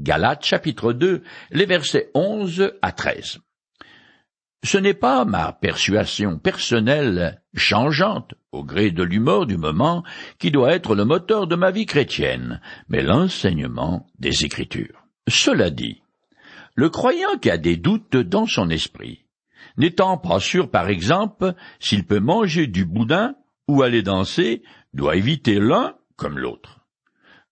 Galates 0.00 0.44
chapitre 0.44 0.92
2, 0.92 1.22
les 1.52 1.66
versets 1.66 2.10
11 2.14 2.72
à 2.82 2.92
13. 2.92 3.38
Ce 4.64 4.78
n'est 4.78 4.94
pas 4.94 5.24
ma 5.24 5.52
persuasion 5.52 6.38
personnelle 6.38 7.42
changeante 7.54 8.34
au 8.50 8.64
gré 8.64 8.90
de 8.90 9.02
l'humeur 9.02 9.46
du 9.46 9.56
moment 9.56 10.02
qui 10.38 10.50
doit 10.50 10.72
être 10.72 10.94
le 10.94 11.04
moteur 11.04 11.46
de 11.46 11.54
ma 11.54 11.70
vie 11.70 11.86
chrétienne, 11.86 12.60
mais 12.88 13.02
l'enseignement 13.02 14.06
des 14.18 14.44
Écritures. 14.44 15.04
Cela 15.28 15.70
dit, 15.70 16.02
le 16.74 16.88
croyant 16.88 17.36
qui 17.40 17.50
a 17.50 17.58
des 17.58 17.76
doutes 17.76 18.16
dans 18.16 18.46
son 18.46 18.70
esprit, 18.70 19.26
n'étant 19.76 20.18
pas 20.18 20.40
sûr 20.40 20.70
par 20.70 20.88
exemple 20.88 21.54
s'il 21.78 22.04
peut 22.04 22.20
manger 22.20 22.66
du 22.66 22.84
boudin 22.84 23.36
ou 23.68 23.82
aller 23.82 24.02
danser 24.02 24.62
doit 24.92 25.16
éviter 25.16 25.58
l'un 25.58 25.96
comme 26.16 26.38
l'autre. 26.38 26.80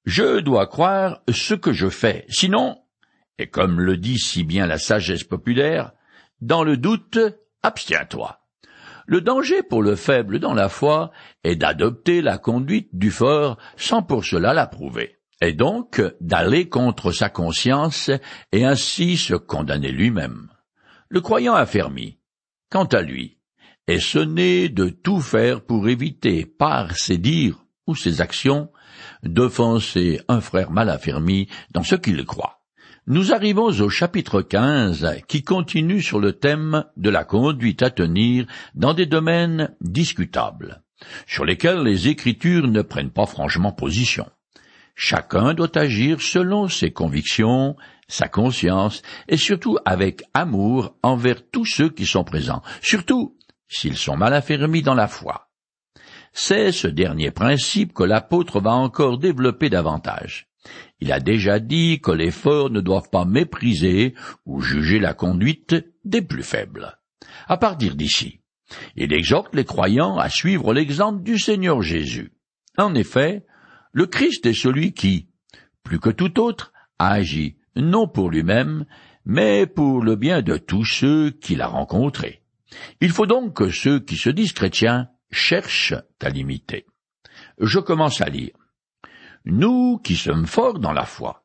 Je 0.04 0.40
dois 0.40 0.66
croire 0.66 1.20
ce 1.30 1.54
que 1.54 1.72
je 1.72 1.88
fais, 1.88 2.24
sinon, 2.28 2.78
et 3.38 3.48
comme 3.48 3.80
le 3.80 3.96
dit 3.96 4.18
si 4.18 4.44
bien 4.44 4.66
la 4.66 4.78
sagesse 4.78 5.24
populaire, 5.24 5.92
dans 6.40 6.64
le 6.64 6.76
doute, 6.76 7.18
abstiens-toi. 7.62 8.40
Le 9.06 9.20
danger 9.20 9.62
pour 9.62 9.82
le 9.82 9.96
faible 9.96 10.38
dans 10.38 10.54
la 10.54 10.68
foi 10.68 11.10
est 11.44 11.56
d'adopter 11.56 12.22
la 12.22 12.38
conduite 12.38 12.90
du 12.92 13.10
fort 13.10 13.58
sans 13.76 14.02
pour 14.02 14.24
cela 14.24 14.54
l'approuver, 14.54 15.18
et 15.40 15.52
donc 15.52 16.00
d'aller 16.20 16.68
contre 16.68 17.12
sa 17.12 17.28
conscience 17.28 18.10
et 18.52 18.64
ainsi 18.64 19.16
se 19.16 19.34
condamner 19.34 19.90
lui-même. 19.90 20.48
Le 21.08 21.20
croyant 21.20 21.54
affermi, 21.54 22.18
quant 22.70 22.84
à 22.86 23.02
lui, 23.02 23.38
est 23.88 24.00
sonné 24.00 24.68
de 24.68 24.88
tout 24.88 25.20
faire 25.20 25.62
pour 25.62 25.88
éviter, 25.88 26.46
par 26.46 26.96
ses 26.96 27.18
dires 27.18 27.64
ou 27.86 27.94
ses 27.94 28.20
actions, 28.20 28.70
d'offenser 29.22 30.20
un 30.28 30.40
frère 30.40 30.70
mal 30.70 30.88
affermi 30.88 31.48
dans 31.72 31.82
ce 31.82 31.96
qu'il 31.96 32.24
croit. 32.24 32.60
Nous 33.08 33.32
arrivons 33.32 33.66
au 33.80 33.88
chapitre 33.88 34.42
15 34.42 35.22
qui 35.26 35.42
continue 35.42 36.00
sur 36.00 36.20
le 36.20 36.34
thème 36.34 36.84
de 36.96 37.10
la 37.10 37.24
conduite 37.24 37.82
à 37.82 37.90
tenir 37.90 38.46
dans 38.76 38.94
des 38.94 39.06
domaines 39.06 39.74
discutables, 39.80 40.82
sur 41.26 41.44
lesquels 41.44 41.82
les 41.82 42.06
Écritures 42.06 42.68
ne 42.68 42.82
prennent 42.82 43.10
pas 43.10 43.26
franchement 43.26 43.72
position. 43.72 44.30
Chacun 44.94 45.54
doit 45.54 45.76
agir 45.76 46.20
selon 46.20 46.68
ses 46.68 46.92
convictions, 46.92 47.76
sa 48.06 48.28
conscience, 48.28 49.02
et 49.26 49.36
surtout 49.36 49.78
avec 49.84 50.22
amour 50.32 50.94
envers 51.02 51.50
tous 51.50 51.64
ceux 51.64 51.88
qui 51.88 52.06
sont 52.06 52.24
présents, 52.24 52.62
surtout 52.82 53.36
s'ils 53.72 53.96
sont 53.96 54.16
mal 54.16 54.34
affermis 54.34 54.82
dans 54.82 54.94
la 54.94 55.08
foi. 55.08 55.48
C'est 56.34 56.72
ce 56.72 56.86
dernier 56.86 57.30
principe 57.30 57.92
que 57.94 58.04
l'apôtre 58.04 58.60
va 58.60 58.72
encore 58.72 59.18
développer 59.18 59.70
davantage. 59.70 60.48
Il 61.00 61.10
a 61.10 61.20
déjà 61.20 61.58
dit 61.58 62.00
que 62.00 62.12
les 62.12 62.30
forts 62.30 62.70
ne 62.70 62.80
doivent 62.80 63.10
pas 63.10 63.24
mépriser 63.24 64.14
ou 64.46 64.60
juger 64.60 64.98
la 64.98 65.14
conduite 65.14 65.74
des 66.04 66.22
plus 66.22 66.42
faibles. 66.42 66.98
À 67.48 67.56
partir 67.56 67.96
d'ici, 67.96 68.40
il 68.94 69.12
exhorte 69.12 69.54
les 69.54 69.64
croyants 69.64 70.18
à 70.18 70.28
suivre 70.28 70.72
l'exemple 70.72 71.22
du 71.22 71.38
Seigneur 71.38 71.82
Jésus. 71.82 72.32
En 72.78 72.94
effet, 72.94 73.44
le 73.92 74.06
Christ 74.06 74.46
est 74.46 74.54
celui 74.54 74.92
qui, 74.92 75.28
plus 75.82 75.98
que 75.98 76.10
tout 76.10 76.40
autre, 76.40 76.72
a 76.98 77.12
agi 77.12 77.56
non 77.74 78.06
pour 78.06 78.30
lui-même, 78.30 78.84
mais 79.24 79.66
pour 79.66 80.02
le 80.02 80.16
bien 80.16 80.42
de 80.42 80.56
tous 80.56 80.84
ceux 80.84 81.30
qu'il 81.30 81.62
a 81.62 81.66
rencontrés. 81.66 82.41
Il 83.00 83.10
faut 83.10 83.26
donc 83.26 83.54
que 83.54 83.70
ceux 83.70 84.00
qui 84.00 84.16
se 84.16 84.30
disent 84.30 84.52
chrétiens 84.52 85.08
cherchent 85.30 85.94
à 86.20 86.28
l'imiter. 86.28 86.86
Je 87.58 87.78
commence 87.78 88.20
à 88.20 88.26
lire 88.26 88.52
nous 89.44 89.98
qui 89.98 90.16
sommes 90.16 90.46
forts 90.46 90.78
dans 90.78 90.92
la 90.92 91.04
foi. 91.04 91.44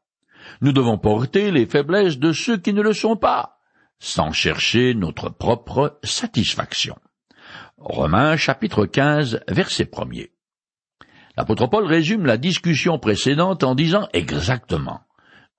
Nous 0.62 0.72
devons 0.72 0.98
porter 0.98 1.52
les 1.52 1.66
faiblesses 1.66 2.20
de 2.20 2.32
ceux 2.32 2.58
qui 2.58 2.74
ne 2.74 2.82
le 2.82 2.94
sont 2.94 3.18
pas, 3.18 3.60
sans 4.00 4.32
chercher 4.32 4.94
notre 4.94 5.30
propre 5.30 6.00
satisfaction. 6.04 6.98
Romains 7.78 8.38
chapitre 8.38 8.86
15 8.86 9.42
verset 9.48 9.90
1 9.96 10.06
L'apôtre 11.36 11.68
Paul 11.68 11.86
résume 11.86 12.26
la 12.26 12.38
discussion 12.38 12.98
précédente 12.98 13.64
en 13.64 13.76
disant 13.76 14.08
exactement 14.14 15.02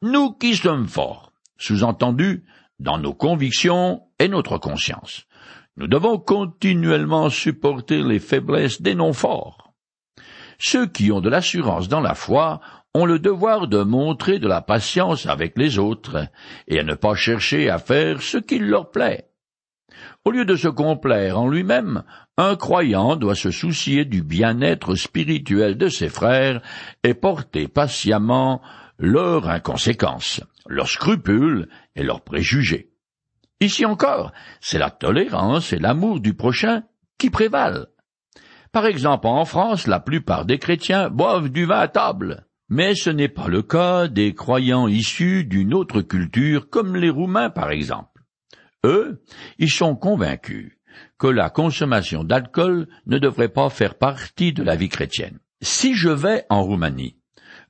Nous 0.02 0.32
qui 0.32 0.56
sommes 0.56 0.88
forts, 0.88 1.32
sous-entendu 1.56 2.44
dans 2.80 2.98
nos 2.98 3.14
convictions 3.14 4.02
et 4.18 4.28
notre 4.28 4.58
conscience. 4.58 5.26
Nous 5.78 5.87
devons 5.87 6.18
continuellement 6.18 7.30
supporter 7.30 8.02
les 8.02 8.18
faiblesses 8.18 8.82
des 8.82 8.97
non-forts. 8.97 9.73
Ceux 10.58 10.88
qui 10.88 11.12
ont 11.12 11.20
de 11.20 11.28
l'assurance 11.28 11.87
dans 11.88 12.00
la 12.00 12.16
foi 12.16 12.61
ont 12.94 13.06
le 13.06 13.20
devoir 13.20 13.68
de 13.68 13.85
montrer 13.85 14.40
de 14.40 14.49
la 14.49 14.61
patience 14.61 15.26
avec 15.26 15.56
les 15.56 15.78
autres, 15.78 16.26
et 16.66 16.80
à 16.80 16.82
ne 16.82 16.94
pas 16.94 17.14
chercher 17.14 17.70
à 17.70 17.78
faire 17.78 18.23
ce 18.23 18.38
qu'il 18.38 18.66
leur 18.68 18.90
plaît. 18.90 19.28
Au 20.25 20.32
lieu 20.32 20.44
de 20.44 20.56
se 20.56 20.66
complaire 20.66 21.38
en 21.38 21.49
lui-même, 21.49 22.02
un 22.37 22.56
croyant 22.56 23.14
doit 23.14 23.37
se 23.37 23.52
soucier 23.52 24.04
du 24.04 24.25
bien-être 24.25 24.97
spirituel 24.97 25.78
de 25.78 25.88
ses 25.88 26.08
frères 26.08 26.61
et 27.04 27.14
porter 27.14 27.68
patiemment 27.68 28.61
leurs 28.99 29.49
inconséquences, 29.49 30.40
leurs 30.66 30.88
scrupules 30.88 31.68
et 31.94 32.02
leurs 32.02 32.23
préjugés. 32.23 32.90
Ici 33.60 33.84
encore, 33.84 34.32
c'est 34.60 34.78
la 34.78 34.90
tolérance 34.90 35.72
et 35.72 35.78
l'amour 35.78 36.20
du 36.20 36.34
prochain 36.34 36.84
qui 37.18 37.30
prévalent. 37.30 37.86
Par 38.72 38.86
exemple, 38.86 39.26
en 39.26 39.44
France, 39.44 39.86
la 39.86 39.98
plupart 39.98 40.44
des 40.44 40.58
chrétiens 40.58 41.08
boivent 41.10 41.48
du 41.48 41.64
vin 41.64 41.80
à 41.80 41.88
table. 41.88 42.46
Mais 42.68 42.94
ce 42.94 43.10
n'est 43.10 43.28
pas 43.28 43.48
le 43.48 43.62
cas 43.62 44.08
des 44.08 44.34
croyants 44.34 44.88
issus 44.88 45.44
d'une 45.44 45.74
autre 45.74 46.02
culture, 46.02 46.68
comme 46.68 46.96
les 46.96 47.10
Roumains 47.10 47.50
par 47.50 47.70
exemple. 47.70 48.22
Eux, 48.84 49.24
ils 49.58 49.70
sont 49.70 49.96
convaincus 49.96 50.78
que 51.18 51.26
la 51.26 51.50
consommation 51.50 52.24
d'alcool 52.24 52.88
ne 53.06 53.18
devrait 53.18 53.48
pas 53.48 53.70
faire 53.70 53.96
partie 53.96 54.52
de 54.52 54.62
la 54.62 54.76
vie 54.76 54.88
chrétienne. 54.88 55.38
Si 55.62 55.94
je 55.94 56.10
vais 56.10 56.44
en 56.50 56.62
Roumanie, 56.62 57.17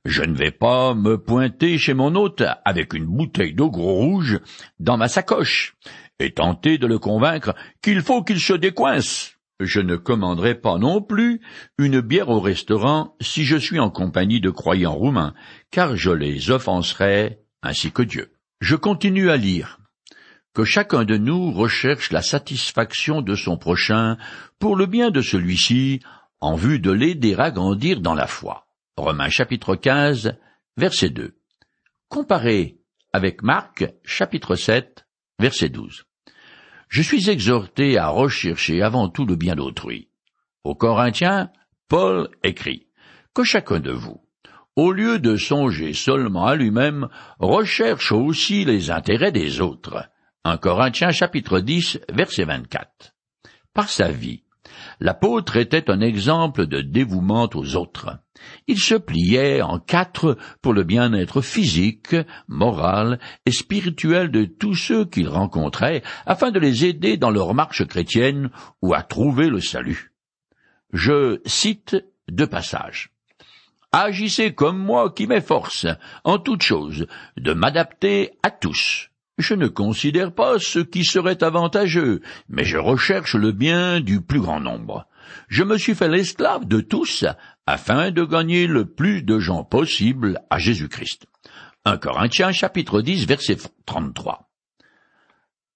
je 0.09 0.23
ne 0.23 0.35
vais 0.35 0.51
pas 0.51 0.95
me 0.95 1.19
pointer 1.19 1.77
chez 1.77 1.93
mon 1.93 2.15
hôte 2.15 2.41
avec 2.65 2.95
une 2.95 3.05
bouteille 3.05 3.53
d'eau 3.53 3.69
gros 3.69 3.93
rouge 3.93 4.39
dans 4.79 4.97
ma 4.97 5.07
sacoche 5.07 5.75
et 6.17 6.31
tenter 6.31 6.79
de 6.79 6.87
le 6.87 6.97
convaincre 6.97 7.53
qu'il 7.83 8.01
faut 8.01 8.23
qu'il 8.23 8.39
se 8.39 8.53
décoince. 8.53 9.35
Je 9.59 9.79
ne 9.79 9.97
commanderai 9.97 10.55
pas 10.55 10.79
non 10.79 11.01
plus 11.01 11.41
une 11.77 12.01
bière 12.01 12.29
au 12.29 12.39
restaurant 12.39 13.15
si 13.21 13.45
je 13.45 13.55
suis 13.55 13.79
en 13.79 13.91
compagnie 13.91 14.41
de 14.41 14.49
croyants 14.49 14.95
roumains, 14.95 15.35
car 15.69 15.95
je 15.95 16.11
les 16.11 16.49
offenserai 16.49 17.39
ainsi 17.61 17.91
que 17.91 18.01
Dieu. 18.01 18.33
Je 18.61 18.75
continue 18.75 19.29
à 19.29 19.37
lire. 19.37 19.79
Que 20.55 20.63
chacun 20.63 21.03
de 21.03 21.17
nous 21.17 21.51
recherche 21.51 22.11
la 22.11 22.23
satisfaction 22.23 23.21
de 23.21 23.35
son 23.35 23.57
prochain 23.57 24.17
pour 24.57 24.75
le 24.75 24.87
bien 24.87 25.11
de 25.11 25.21
celui-ci, 25.21 25.99
en 26.41 26.55
vue 26.55 26.79
de 26.79 26.91
l'aider 26.91 27.35
à 27.37 27.51
grandir 27.51 28.01
dans 28.01 28.15
la 28.15 28.27
foi. 28.27 28.68
Romains 28.99 29.29
chapitre 29.29 29.75
15, 29.75 30.37
verset 30.77 31.09
2. 31.09 31.35
Comparé 32.07 32.77
avec 33.13 33.41
Marc 33.43 33.85
chapitre 34.03 34.55
7, 34.55 35.05
verset 35.39 35.69
12 35.69 36.05
je 36.89 37.03
suis 37.03 37.29
exhorté 37.29 37.97
à 37.97 38.09
rechercher 38.09 38.81
avant 38.81 39.09
tout 39.09 39.25
le 39.25 39.35
bien 39.35 39.55
d'autrui. 39.55 40.09
Aux 40.63 40.75
Corinthiens, 40.75 41.51
Paul 41.87 42.29
écrit 42.43 42.87
que 43.33 43.43
chacun 43.43 43.79
de 43.79 43.91
vous, 43.91 44.21
au 44.75 44.91
lieu 44.91 45.19
de 45.19 45.35
songer 45.35 45.93
seulement 45.93 46.47
à 46.47 46.55
lui-même, 46.55 47.07
recherche 47.37 48.11
aussi 48.11 48.65
les 48.65 48.89
intérêts 48.89 49.31
des 49.31 49.61
autres. 49.61 50.09
1 50.45 50.57
Corinthiens 50.57 51.11
chapitre 51.11 51.59
10 51.59 51.99
verset 52.11 52.45
24. 52.45 53.13
Par 53.73 53.89
sa 53.89 54.09
vie, 54.09 54.43
l'apôtre 54.99 55.57
était 55.57 55.89
un 55.89 56.01
exemple 56.01 56.67
de 56.67 56.81
dévouement 56.81 57.49
aux 57.53 57.75
autres. 57.75 58.19
Il 58.67 58.79
se 58.79 58.95
pliait 58.95 59.61
en 59.61 59.79
quatre 59.79 60.37
pour 60.61 60.73
le 60.73 60.83
bien-être 60.83 61.41
physique, 61.41 62.15
moral 62.47 63.19
et 63.45 63.51
spirituel 63.51 64.31
de 64.31 64.45
tous 64.45 64.75
ceux 64.75 65.05
qu'il 65.05 65.27
rencontrait, 65.27 66.03
afin 66.25 66.51
de 66.51 66.59
les 66.59 66.85
aider 66.85 67.17
dans 67.17 67.31
leur 67.31 67.53
marche 67.53 67.85
chrétienne 67.85 68.49
ou 68.81 68.93
à 68.93 69.03
trouver 69.03 69.49
le 69.49 69.59
salut. 69.59 70.13
Je 70.93 71.39
cite 71.45 71.97
deux 72.29 72.47
passages. 72.47 73.11
Agissez 73.91 74.53
comme 74.53 74.77
moi 74.77 75.11
qui 75.11 75.25
m'efforce, 75.25 75.87
en 76.23 76.37
toute 76.37 76.61
chose, 76.61 77.07
de 77.37 77.53
m'adapter 77.53 78.31
à 78.43 78.51
tous. 78.51 79.09
Je 79.39 79.53
ne 79.53 79.69
considère 79.69 80.33
pas 80.33 80.59
ce 80.59 80.79
qui 80.79 81.05
serait 81.05 81.45
avantageux, 81.45 82.19
mais 82.49 82.65
je 82.65 82.77
recherche 82.77 83.35
le 83.35 83.53
bien 83.53 84.01
du 84.01 84.19
plus 84.19 84.41
grand 84.41 84.59
nombre. 84.59 85.07
Je 85.47 85.63
me 85.63 85.77
suis 85.77 85.95
fait 85.95 86.09
l'esclave 86.09 86.67
de 86.67 86.81
tous 86.81 87.23
afin 87.65 88.11
de 88.11 88.25
gagner 88.25 88.67
le 88.67 88.83
plus 88.83 89.23
de 89.23 89.39
gens 89.39 89.63
possible 89.63 90.41
à 90.49 90.59
Jésus-Christ. 90.59 91.25
1 91.85 91.97
Corinthiens 91.99 92.51
chapitre 92.51 93.01
10 93.01 93.27
verset 93.27 93.55
33. 93.85 94.49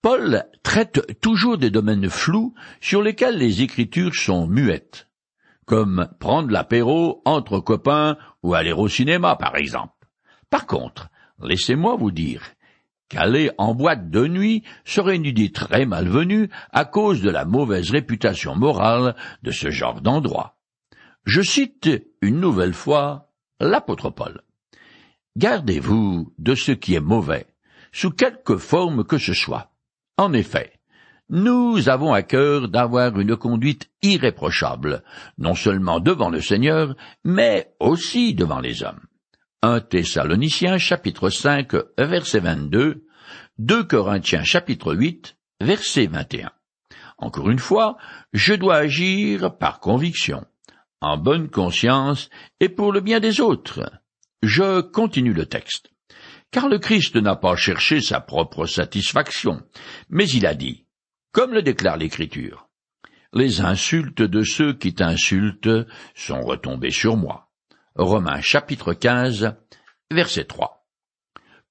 Paul 0.02 0.44
traite 0.64 1.22
toujours 1.22 1.58
des 1.58 1.70
domaines 1.70 2.10
flous 2.10 2.54
sur 2.82 3.02
lesquels 3.02 3.38
les 3.38 3.62
Écritures 3.62 4.14
sont 4.16 4.46
muettes, 4.46 5.08
comme 5.66 6.10
prendre 6.20 6.52
l'apéro 6.52 7.22
entre 7.24 7.62
copains 7.62 8.18
ou 8.44 8.56
aller 8.56 8.74
au 8.74 8.90
cinéma 8.90 9.38
par 9.38 9.56
exemple. 9.56 9.94
Par 10.50 10.66
contre, 10.66 11.08
laissez-moi 11.42 11.96
vous 11.96 12.12
dire 12.12 12.44
qu'aller 13.14 13.52
en 13.60 13.76
boîte 13.76 14.10
de 14.10 14.28
nuit 14.28 14.64
serait 14.86 15.18
une 15.18 15.26
idée 15.26 15.52
très 15.52 15.86
malvenue 15.86 16.50
à 16.72 16.84
cause 16.84 17.22
de 17.22 17.30
la 17.30 17.46
mauvaise 17.46 17.92
réputation 17.92 18.56
morale 18.56 19.16
de 19.44 19.52
ce 19.52 19.70
genre 19.70 20.02
d'endroit. 20.02 20.58
Je 21.24 21.42
cite 21.42 21.90
une 22.22 22.40
nouvelle 22.40 22.74
fois 22.74 23.30
l'apôtre 23.60 24.10
Paul. 24.10 24.42
Gardez-vous 25.38 26.34
de 26.40 26.56
ce 26.56 26.72
qui 26.72 26.96
est 26.96 27.00
mauvais, 27.00 27.46
sous 27.92 28.10
quelque 28.10 28.58
forme 28.58 29.04
que 29.04 29.20
ce 29.20 29.34
soit. 29.34 29.72
En 30.18 30.34
effet, 30.34 30.74
nous 31.30 31.90
avons 31.90 32.14
à 32.14 32.24
cœur 32.24 32.68
d'avoir 32.68 33.20
une 33.20 33.36
conduite 33.36 33.92
irréprochable, 34.02 35.04
non 35.38 35.54
seulement 35.54 36.00
devant 36.00 36.30
le 36.30 36.42
Seigneur, 36.42 36.96
mais 37.24 37.74
aussi 37.80 38.34
devant 38.34 38.60
les 38.60 38.84
hommes. 38.84 39.06
1 39.64 39.80
Thessaloniciens 39.80 40.78
chapitre 40.78 41.30
5 41.30 41.74
verset 41.98 42.42
22, 42.42 43.06
2 43.60 43.84
Corinthiens 43.86 44.44
chapitre 44.44 44.94
8 44.94 45.38
verset 45.62 46.08
21. 46.08 46.52
Encore 47.18 47.50
une 47.50 47.60
fois, 47.60 47.96
je 48.34 48.56
dois 48.56 48.76
agir 48.76 49.58
par 49.58 49.80
conviction, 49.80 50.46
en 51.00 51.18
bonne 51.18 51.50
conscience 51.50 52.30
et 52.60 52.68
pour 52.68 52.92
le 52.92 53.00
bien 53.00 53.22
des 53.22 53.40
autres. 53.40 53.90
Je 54.42 54.82
continue 54.82 55.32
le 55.32 55.46
texte. 55.46 55.92
Car 56.52 56.68
le 56.68 56.78
Christ 56.78 57.16
n'a 57.16 57.38
pas 57.38 57.56
cherché 57.56 58.02
sa 58.02 58.20
propre 58.20 58.66
satisfaction, 58.66 59.64
mais 60.10 60.28
il 60.28 60.46
a 60.46 60.56
dit, 60.56 60.84
comme 61.32 61.54
le 61.54 61.62
déclare 61.62 61.96
l'Écriture, 61.96 62.68
les 63.32 63.62
insultes 63.62 64.24
de 64.24 64.44
ceux 64.44 64.74
qui 64.74 64.94
t'insultent 64.94 65.88
sont 66.16 66.42
retombées 66.42 66.92
sur 66.92 67.16
moi. 67.16 67.53
Romains 67.96 68.42
chapitre 68.42 68.96
15, 68.96 69.56
verset 70.10 70.46
3. 70.46 70.84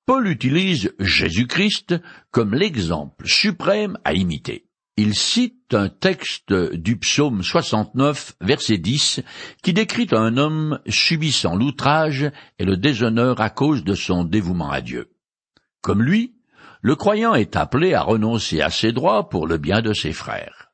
Paul 0.06 0.28
utilise 0.28 0.94
Jésus-Christ 1.00 1.96
comme 2.30 2.54
l'exemple 2.54 3.26
suprême 3.26 3.98
à 4.04 4.12
imiter. 4.12 4.68
Il 4.96 5.16
cite 5.16 5.74
un 5.74 5.88
texte 5.88 6.52
du 6.52 6.96
psaume 6.96 7.42
69, 7.42 8.36
verset 8.40 8.78
10, 8.78 9.22
qui 9.64 9.72
décrit 9.72 10.06
un 10.12 10.36
homme 10.36 10.78
subissant 10.86 11.56
l'outrage 11.56 12.30
et 12.60 12.64
le 12.64 12.76
déshonneur 12.76 13.40
à 13.40 13.50
cause 13.50 13.82
de 13.82 13.94
son 13.94 14.22
dévouement 14.22 14.70
à 14.70 14.80
Dieu. 14.80 15.10
Comme 15.80 16.02
lui, 16.02 16.36
le 16.82 16.94
croyant 16.94 17.34
est 17.34 17.56
appelé 17.56 17.94
à 17.94 18.02
renoncer 18.02 18.60
à 18.60 18.70
ses 18.70 18.92
droits 18.92 19.28
pour 19.28 19.48
le 19.48 19.58
bien 19.58 19.82
de 19.82 19.92
ses 19.92 20.12
frères. 20.12 20.70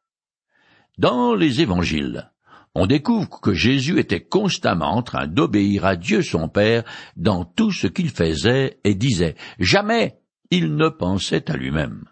Dans 0.98 1.34
les 1.34 1.62
évangiles, 1.62 2.30
on 2.78 2.86
découvre 2.86 3.40
que 3.40 3.54
Jésus 3.54 3.98
était 3.98 4.20
constamment 4.20 4.94
en 4.94 5.02
train 5.02 5.26
d'obéir 5.26 5.84
à 5.84 5.96
Dieu 5.96 6.22
son 6.22 6.48
Père 6.48 6.84
dans 7.16 7.44
tout 7.44 7.72
ce 7.72 7.88
qu'il 7.88 8.08
faisait 8.08 8.78
et 8.84 8.94
disait. 8.94 9.34
Jamais 9.58 10.20
il 10.52 10.76
ne 10.76 10.88
pensait 10.88 11.50
à 11.50 11.56
lui-même. 11.56 12.04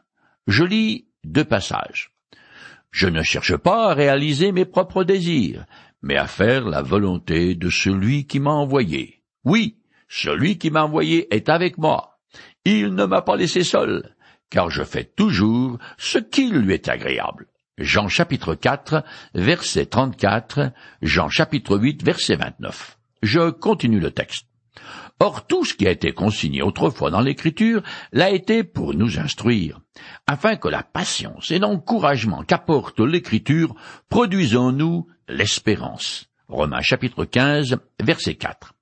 Je 0.48 0.64
lis 0.64 1.06
deux 1.24 1.44
passages. 1.44 2.10
Je 2.90 3.06
ne 3.06 3.22
cherche 3.22 3.56
pas 3.56 3.90
à 3.90 3.94
réaliser 3.94 4.50
mes 4.50 4.64
propres 4.64 5.04
désirs, 5.04 5.66
mais 6.02 6.16
à 6.16 6.26
faire 6.26 6.66
la 6.66 6.82
volonté 6.82 7.54
de 7.54 7.70
celui 7.70 8.26
qui 8.26 8.40
m'a 8.40 8.50
envoyé. 8.50 9.22
Oui, 9.44 9.78
celui 10.08 10.58
qui 10.58 10.72
m'a 10.72 10.84
envoyé 10.84 11.32
est 11.32 11.48
avec 11.48 11.78
moi. 11.78 12.18
Il 12.64 12.94
ne 12.94 13.04
m'a 13.04 13.22
pas 13.22 13.36
laissé 13.36 13.62
seul, 13.62 14.16
car 14.50 14.70
je 14.70 14.82
fais 14.82 15.04
toujours 15.04 15.78
ce 15.96 16.18
qui 16.18 16.50
lui 16.50 16.74
est 16.74 16.88
agréable. 16.88 17.46
Jean 17.78 18.08
chapitre 18.08 18.54
4, 18.54 19.04
verset 19.34 19.86
34, 19.86 20.72
Jean 21.02 21.28
chapitre 21.28 21.76
8, 21.76 22.02
verset 22.02 22.36
29. 22.36 22.96
Je 23.22 23.50
continue 23.50 24.00
le 24.00 24.10
texte. 24.10 24.46
Or 25.20 25.46
tout 25.46 25.66
ce 25.66 25.74
qui 25.74 25.86
a 25.86 25.90
été 25.90 26.12
consigné 26.12 26.62
autrefois 26.62 27.10
dans 27.10 27.20
l'Écriture 27.20 27.82
l'a 28.12 28.30
été 28.30 28.64
pour 28.64 28.94
nous 28.94 29.18
instruire, 29.18 29.80
afin 30.26 30.56
que 30.56 30.68
la 30.68 30.82
patience 30.82 31.50
et 31.50 31.58
l'encouragement 31.58 32.44
qu'apporte 32.44 33.00
l'Écriture 33.00 33.74
produisent 34.08 34.56
en 34.56 34.72
nous 34.72 35.06
l'espérance. 35.28 36.30
Romains 36.48 36.80
chapitre 36.80 37.26
15, 37.26 37.76
verset 38.02 38.36
4. 38.36 38.72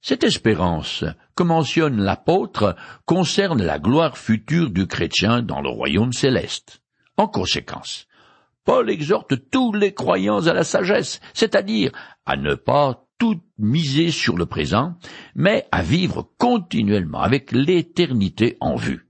Cette 0.00 0.24
espérance 0.24 1.04
que 1.36 1.42
mentionne 1.42 2.00
l'apôtre 2.00 2.76
concerne 3.04 3.62
la 3.62 3.78
gloire 3.78 4.16
future 4.16 4.70
du 4.70 4.86
chrétien 4.86 5.42
dans 5.42 5.60
le 5.60 5.68
royaume 5.68 6.14
céleste. 6.14 6.80
En 7.16 7.28
conséquence, 7.28 8.06
Paul 8.64 8.90
exhorte 8.90 9.50
tous 9.50 9.72
les 9.72 9.92
croyants 9.92 10.46
à 10.46 10.52
la 10.52 10.64
sagesse, 10.64 11.20
c'est-à-dire 11.32 11.92
à 12.26 12.36
ne 12.36 12.54
pas 12.54 13.04
tout 13.18 13.40
miser 13.58 14.10
sur 14.10 14.36
le 14.36 14.46
présent, 14.46 14.96
mais 15.34 15.66
à 15.70 15.82
vivre 15.82 16.30
continuellement 16.38 17.20
avec 17.20 17.52
l'éternité 17.52 18.56
en 18.60 18.74
vue, 18.74 19.08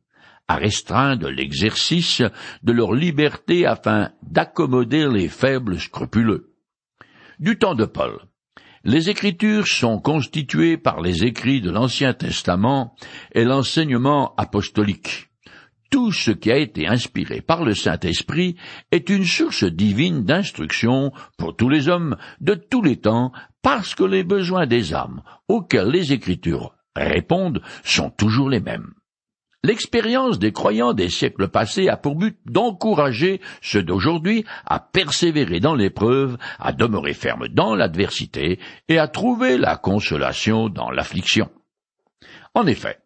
à 0.48 0.56
restreindre 0.56 1.30
l'exercice 1.30 2.22
de 2.62 2.72
leur 2.72 2.92
liberté 2.92 3.64
afin 3.64 4.10
d'accommoder 4.22 5.08
les 5.08 5.28
faibles 5.28 5.80
scrupuleux. 5.80 6.52
Du 7.38 7.58
temps 7.58 7.74
de 7.74 7.86
Paul, 7.86 8.18
les 8.84 9.08
Écritures 9.08 9.66
sont 9.66 9.98
constituées 9.98 10.76
par 10.76 11.00
les 11.00 11.24
écrits 11.24 11.62
de 11.62 11.70
l'Ancien 11.70 12.12
Testament 12.12 12.94
et 13.32 13.44
l'enseignement 13.44 14.34
apostolique. 14.36 15.30
Tout 15.94 16.10
ce 16.10 16.32
qui 16.32 16.50
a 16.50 16.56
été 16.56 16.88
inspiré 16.88 17.40
par 17.40 17.64
le 17.64 17.72
Saint-Esprit 17.72 18.56
est 18.90 19.10
une 19.10 19.24
source 19.24 19.62
divine 19.62 20.24
d'instruction 20.24 21.12
pour 21.38 21.54
tous 21.54 21.68
les 21.68 21.88
hommes 21.88 22.16
de 22.40 22.54
tous 22.54 22.82
les 22.82 22.96
temps 22.96 23.30
parce 23.62 23.94
que 23.94 24.02
les 24.02 24.24
besoins 24.24 24.66
des 24.66 24.92
âmes 24.92 25.22
auxquels 25.46 25.90
les 25.90 26.12
Écritures 26.12 26.74
répondent 26.96 27.62
sont 27.84 28.10
toujours 28.10 28.48
les 28.48 28.58
mêmes. 28.58 28.92
L'expérience 29.62 30.40
des 30.40 30.50
croyants 30.50 30.94
des 30.94 31.10
siècles 31.10 31.46
passés 31.46 31.88
a 31.88 31.96
pour 31.96 32.16
but 32.16 32.40
d'encourager 32.44 33.40
ceux 33.62 33.84
d'aujourd'hui 33.84 34.44
à 34.66 34.80
persévérer 34.80 35.60
dans 35.60 35.76
l'épreuve, 35.76 36.38
à 36.58 36.72
demeurer 36.72 37.14
fermes 37.14 37.46
dans 37.46 37.76
l'adversité 37.76 38.58
et 38.88 38.98
à 38.98 39.06
trouver 39.06 39.58
la 39.58 39.76
consolation 39.76 40.68
dans 40.68 40.90
l'affliction. 40.90 41.48
En 42.52 42.66
effet, 42.66 42.98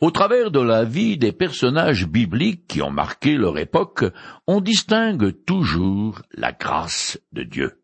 au 0.00 0.10
travers 0.10 0.50
de 0.50 0.60
la 0.60 0.84
vie 0.84 1.18
des 1.18 1.32
personnages 1.32 2.06
bibliques 2.06 2.66
qui 2.68 2.82
ont 2.82 2.90
marqué 2.90 3.36
leur 3.36 3.58
époque, 3.58 4.04
on 4.46 4.60
distingue 4.60 5.32
toujours 5.44 6.22
la 6.32 6.52
grâce 6.52 7.20
de 7.32 7.42
Dieu. 7.42 7.82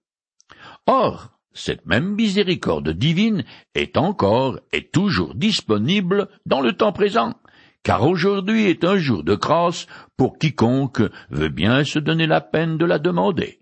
Or, 0.86 1.30
cette 1.52 1.86
même 1.86 2.14
miséricorde 2.14 2.90
divine 2.90 3.44
est 3.74 3.96
encore 3.96 4.58
et 4.72 4.88
toujours 4.88 5.34
disponible 5.34 6.28
dans 6.46 6.60
le 6.60 6.72
temps 6.72 6.92
présent, 6.92 7.34
car 7.82 8.06
aujourd'hui 8.06 8.66
est 8.66 8.84
un 8.84 8.96
jour 8.96 9.24
de 9.24 9.34
grâce 9.34 9.86
pour 10.16 10.38
quiconque 10.38 11.02
veut 11.30 11.48
bien 11.48 11.84
se 11.84 11.98
donner 11.98 12.26
la 12.26 12.40
peine 12.40 12.78
de 12.78 12.84
la 12.84 12.98
demander. 12.98 13.60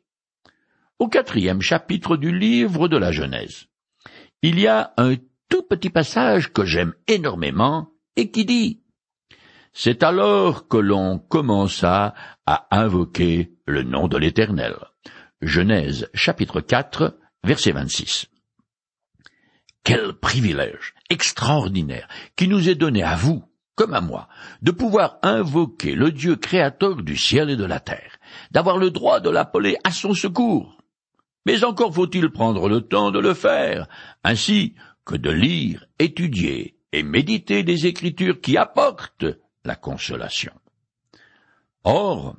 Au 0.98 1.08
quatrième 1.08 1.60
chapitre 1.60 2.16
du 2.16 2.36
livre 2.36 2.88
de 2.88 2.96
la 2.96 3.12
Genèse, 3.12 3.66
il 4.42 4.60
y 4.60 4.66
a 4.66 4.92
un 4.96 5.16
tout 5.48 5.62
petit 5.62 5.90
passage 5.90 6.52
que 6.52 6.64
j'aime 6.64 6.94
énormément 7.08 7.91
et 8.16 8.30
qui 8.30 8.44
dit 8.44 8.82
C'est 9.72 10.02
alors 10.02 10.68
que 10.68 10.76
l'on 10.76 11.18
commença 11.18 12.14
à 12.46 12.66
invoquer 12.70 13.52
le 13.66 13.82
nom 13.82 14.08
de 14.08 14.18
l'Éternel. 14.18 14.76
Genèse 15.40 16.08
chapitre 16.14 16.60
4 16.60 17.18
Verset 17.44 17.72
26. 17.72 18.26
Quel 19.82 20.12
privilège 20.12 20.94
extraordinaire 21.10 22.06
qui 22.36 22.46
nous 22.46 22.68
est 22.68 22.76
donné 22.76 23.02
à 23.02 23.16
vous, 23.16 23.42
comme 23.74 23.94
à 23.94 24.00
moi, 24.00 24.28
de 24.62 24.70
pouvoir 24.70 25.18
invoquer 25.22 25.96
le 25.96 26.12
Dieu 26.12 26.36
créateur 26.36 27.02
du 27.02 27.16
ciel 27.16 27.50
et 27.50 27.56
de 27.56 27.64
la 27.64 27.80
terre, 27.80 28.18
d'avoir 28.52 28.78
le 28.78 28.90
droit 28.92 29.18
de 29.18 29.28
l'appeler 29.28 29.76
à 29.82 29.90
son 29.90 30.14
secours. 30.14 30.78
Mais 31.44 31.64
encore 31.64 31.92
faut-il 31.92 32.30
prendre 32.30 32.68
le 32.68 32.82
temps 32.82 33.10
de 33.10 33.18
le 33.18 33.34
faire, 33.34 33.88
ainsi 34.22 34.76
que 35.04 35.16
de 35.16 35.30
lire, 35.30 35.86
étudier 35.98 36.78
et 36.92 37.02
méditer 37.02 37.62
des 37.62 37.86
Écritures 37.86 38.40
qui 38.40 38.56
apportent 38.56 39.26
la 39.64 39.76
consolation. 39.76 40.52
Or, 41.84 42.36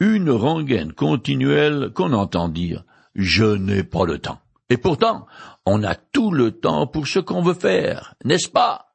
une 0.00 0.30
rengaine 0.30 0.92
continuelle 0.92 1.90
qu'on 1.94 2.12
entend 2.12 2.48
dire 2.48 2.84
je 3.14 3.44
n'ai 3.44 3.84
pas 3.84 4.06
le 4.06 4.18
temps. 4.18 4.40
Et 4.70 4.78
pourtant, 4.78 5.26
on 5.66 5.82
a 5.82 5.94
tout 5.94 6.32
le 6.32 6.52
temps 6.52 6.86
pour 6.86 7.06
ce 7.06 7.18
qu'on 7.18 7.42
veut 7.42 7.54
faire, 7.54 8.14
n'est-ce 8.24 8.48
pas? 8.48 8.94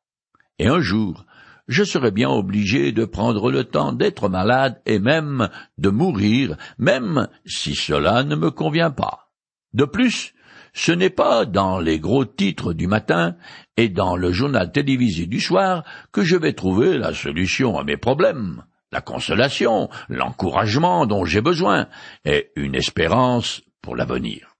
Et 0.59 0.67
un 0.67 0.79
jour, 0.79 1.25
je 1.67 1.83
serai 1.83 2.11
bien 2.11 2.29
obligé 2.29 2.91
de 2.91 3.05
prendre 3.05 3.51
le 3.51 3.63
temps 3.63 3.93
d'être 3.93 4.29
malade 4.29 4.81
et 4.85 4.99
même 4.99 5.49
de 5.77 5.89
mourir, 5.89 6.57
même 6.77 7.27
si 7.45 7.75
cela 7.75 8.23
ne 8.23 8.35
me 8.35 8.49
convient 8.49 8.91
pas. 8.91 9.29
De 9.73 9.85
plus, 9.85 10.33
ce 10.77 10.91
n'est 10.91 11.09
pas 11.09 11.45
dans 11.45 11.79
les 11.79 11.99
gros 11.99 12.23
titres 12.23 12.71
du 12.71 12.85
matin 12.85 13.35
et 13.77 13.89
dans 13.89 14.15
le 14.15 14.31
journal 14.31 14.71
télévisé 14.71 15.25
du 15.25 15.39
soir 15.39 15.83
que 16.11 16.23
je 16.23 16.35
vais 16.35 16.53
trouver 16.53 16.99
la 16.99 17.15
solution 17.15 17.79
à 17.79 17.83
mes 17.83 17.97
problèmes, 17.97 18.63
la 18.91 19.01
consolation, 19.01 19.89
l'encouragement 20.07 21.07
dont 21.07 21.25
j'ai 21.25 21.41
besoin, 21.41 21.87
et 22.25 22.51
une 22.55 22.75
espérance 22.75 23.63
pour 23.81 23.95
l'avenir. 23.95 24.55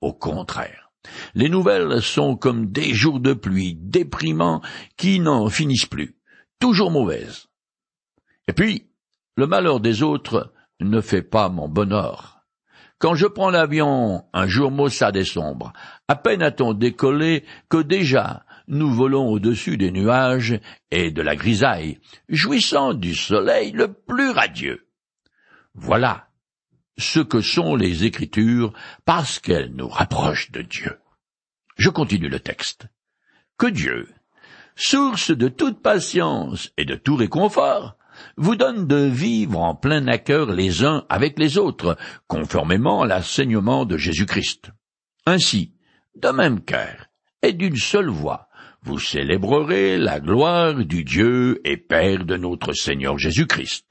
Au 0.00 0.12
contraire, 0.12 0.90
les 1.36 1.48
nouvelles 1.48 2.02
sont 2.02 2.34
comme 2.34 2.72
des 2.72 2.92
jours 2.92 3.20
de 3.20 3.32
pluie 3.32 3.76
déprimants 3.76 4.62
qui 4.96 5.20
n'en 5.20 5.48
finissent 5.48 5.86
plus, 5.86 6.16
toujours 6.58 6.90
mauvaises. 6.90 7.46
Et 8.48 8.52
puis, 8.52 8.88
le 9.36 9.46
malheur 9.46 9.78
des 9.78 10.02
autres 10.02 10.52
ne 10.80 11.00
fait 11.00 11.22
pas 11.22 11.48
mon 11.50 11.68
bonheur. 11.68 12.35
Quand 12.98 13.14
je 13.14 13.26
prends 13.26 13.50
l'avion, 13.50 14.24
un 14.32 14.46
jour 14.46 14.70
maussade 14.70 15.16
et 15.16 15.24
sombre, 15.24 15.72
à 16.08 16.16
peine 16.16 16.42
a-t-on 16.42 16.72
décollé 16.72 17.44
que 17.68 17.82
déjà 17.82 18.44
nous 18.68 18.90
volons 18.90 19.28
au-dessus 19.28 19.76
des 19.76 19.92
nuages 19.92 20.58
et 20.90 21.10
de 21.10 21.22
la 21.22 21.36
grisaille, 21.36 21.98
jouissant 22.28 22.94
du 22.94 23.14
soleil 23.14 23.72
le 23.72 23.92
plus 23.92 24.30
radieux. 24.30 24.88
Voilà 25.74 26.28
ce 26.98 27.20
que 27.20 27.42
sont 27.42 27.76
les 27.76 28.04
Écritures 28.04 28.72
parce 29.04 29.38
qu'elles 29.38 29.74
nous 29.74 29.88
rapprochent 29.88 30.50
de 30.50 30.62
Dieu. 30.62 30.98
Je 31.76 31.90
continue 31.90 32.30
le 32.30 32.40
texte. 32.40 32.86
Que 33.58 33.66
Dieu, 33.66 34.08
source 34.74 35.30
de 35.30 35.48
toute 35.48 35.82
patience 35.82 36.72
et 36.78 36.86
de 36.86 36.94
tout 36.94 37.16
réconfort, 37.16 37.96
vous 38.36 38.56
donne 38.56 38.86
de 38.86 39.06
vivre 39.06 39.60
en 39.60 39.74
plein 39.74 40.06
accord 40.08 40.50
les 40.50 40.84
uns 40.84 41.04
avec 41.08 41.38
les 41.38 41.58
autres, 41.58 41.96
conformément 42.26 43.02
à 43.02 43.06
l'enseignement 43.06 43.84
de 43.84 43.96
Jésus-Christ. 43.96 44.70
Ainsi, 45.26 45.72
de 46.14 46.28
même 46.28 46.60
cœur 46.60 47.06
et 47.42 47.52
d'une 47.52 47.76
seule 47.76 48.08
voix, 48.08 48.48
vous 48.82 48.98
célébrerez 48.98 49.98
la 49.98 50.20
gloire 50.20 50.74
du 50.74 51.04
Dieu 51.04 51.60
et 51.64 51.76
Père 51.76 52.24
de 52.24 52.36
notre 52.36 52.72
Seigneur 52.72 53.18
Jésus-Christ. 53.18 53.84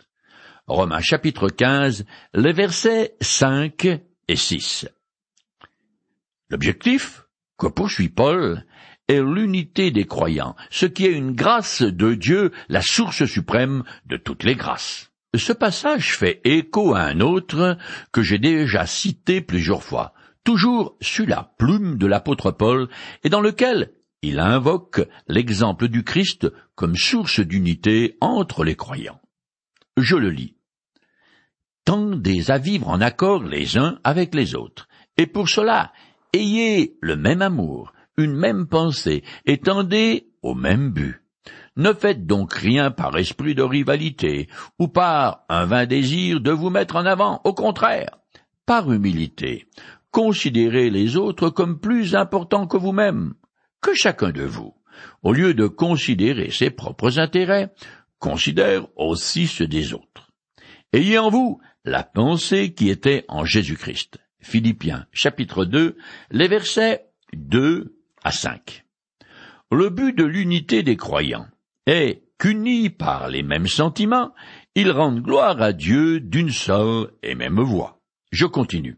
Romains 0.68 1.02
chapitre 1.02 1.50
15, 1.50 2.06
les 2.34 2.54
versets 2.54 3.16
5 3.22 3.86
et 4.28 4.36
6. 4.36 4.88
L'objectif 6.50 7.26
que 7.58 7.68
poursuit 7.68 8.10
Paul 8.10 8.66
est 9.08 9.22
l'unité 9.22 9.92
des 9.92 10.06
croyants, 10.06 10.56
ce 10.70 10.86
qui 10.86 11.06
est 11.06 11.14
une 11.14 11.34
grâce 11.34 11.82
de 11.82 12.14
Dieu, 12.14 12.52
la 12.70 12.82
source 12.82 13.26
suprême 13.26 13.84
de 14.06 14.18
toutes 14.18 14.44
les 14.44 14.56
grâces. 14.56 15.12
Ce 15.36 15.54
passage 15.54 16.18
fait 16.18 16.42
écho 16.44 16.96
à 16.96 17.02
un 17.02 17.20
autre 17.20 17.78
que 18.12 18.22
j'ai 18.22 18.40
déjà 18.40 18.86
cité 18.86 19.42
plusieurs 19.42 19.84
fois, 19.84 20.14
toujours 20.44 20.96
sous 21.02 21.26
la 21.26 21.54
plume 21.58 21.98
de 21.98 22.08
l'apôtre 22.08 22.52
Paul, 22.52 22.88
et 23.24 23.30
dans 23.30 23.42
lequel 23.42 23.92
il 24.22 24.40
invoque 24.40 25.02
l'exemple 25.28 25.88
du 25.88 26.04
Christ 26.04 26.48
comme 26.76 26.96
source 26.96 27.42
d'unité 27.42 28.18
entre 28.22 28.64
les 28.64 28.76
croyants. 28.76 29.22
Je 29.98 30.16
le 30.16 30.30
lis. 30.30 30.56
Tendez 31.84 32.50
à 32.50 32.58
vivre 32.58 32.90
en 32.90 33.02
accord 33.02 33.44
les 33.44 33.78
uns 33.78 34.00
avec 34.04 34.34
les 34.34 34.56
autres, 34.56 34.88
et 35.18 35.28
pour 35.28 35.48
cela, 35.50 35.94
ayez 36.34 36.98
le 37.02 37.16
même 37.16 37.42
amour, 37.42 37.94
une 38.18 38.36
même 38.36 38.68
pensée, 38.68 39.24
et 39.46 39.58
tendez 39.58 40.28
au 40.42 40.56
même 40.56 40.92
but. 40.92 41.22
Ne 41.78 41.94
faites 41.94 42.26
donc 42.26 42.54
rien 42.54 42.90
par 42.90 43.18
esprit 43.18 43.54
de 43.54 43.62
rivalité, 43.62 44.48
ou 44.80 44.88
par 44.88 45.44
un 45.50 45.66
vain 45.66 45.86
désir 45.86 46.40
de 46.40 46.52
vous 46.52 46.70
mettre 46.70 46.96
en 46.96 47.06
avant, 47.06 47.42
au 47.44 47.54
contraire, 47.54 48.18
par 48.66 48.92
humilité, 48.92 49.68
considérez 50.12 50.90
les 50.90 51.18
autres 51.18 51.50
comme 51.50 51.80
plus 51.80 52.16
importants 52.16 52.68
que 52.68 52.78
vous-même, 52.78 53.34
que 53.82 53.94
chacun 53.94 54.32
de 54.32 54.44
vous, 54.44 54.74
au 55.24 55.34
lieu 55.34 55.54
de 55.54 55.68
considérer 55.68 56.50
ses 56.50 56.70
propres 56.70 57.20
intérêts, 57.20 57.74
considère 58.20 58.88
aussi 58.96 59.48
ceux 59.48 59.68
des 59.68 59.94
autres. 59.94 60.32
Ayez 60.94 61.18
en 61.18 61.30
vous 61.30 61.60
la 61.84 62.04
pensée 62.04 62.74
qui 62.74 62.90
était 62.90 63.26
en 63.28 63.44
Jésus-Christ. 63.44 64.18
Philippiens 64.40 65.06
chapitre 65.12 65.66
2, 65.66 65.98
les 66.32 66.48
versets 66.48 67.06
2 67.34 67.95
à 68.26 68.32
5. 68.32 68.84
Le 69.72 69.90
but 69.90 70.18
de 70.18 70.24
l'unité 70.24 70.82
des 70.82 70.98
croyants 70.98 71.46
est 71.86 72.24
qu'unis 72.40 72.90
par 72.90 73.30
les 73.30 73.44
mêmes 73.44 73.68
sentiments, 73.68 74.34
ils 74.74 74.92
rendent 74.92 75.22
gloire 75.22 75.62
à 75.62 75.74
Dieu 75.74 76.20
d'une 76.20 76.50
seule 76.50 77.12
et 77.22 77.36
même 77.36 77.62
voix. 77.62 78.02
Je 78.32 78.48
continue. 78.48 78.98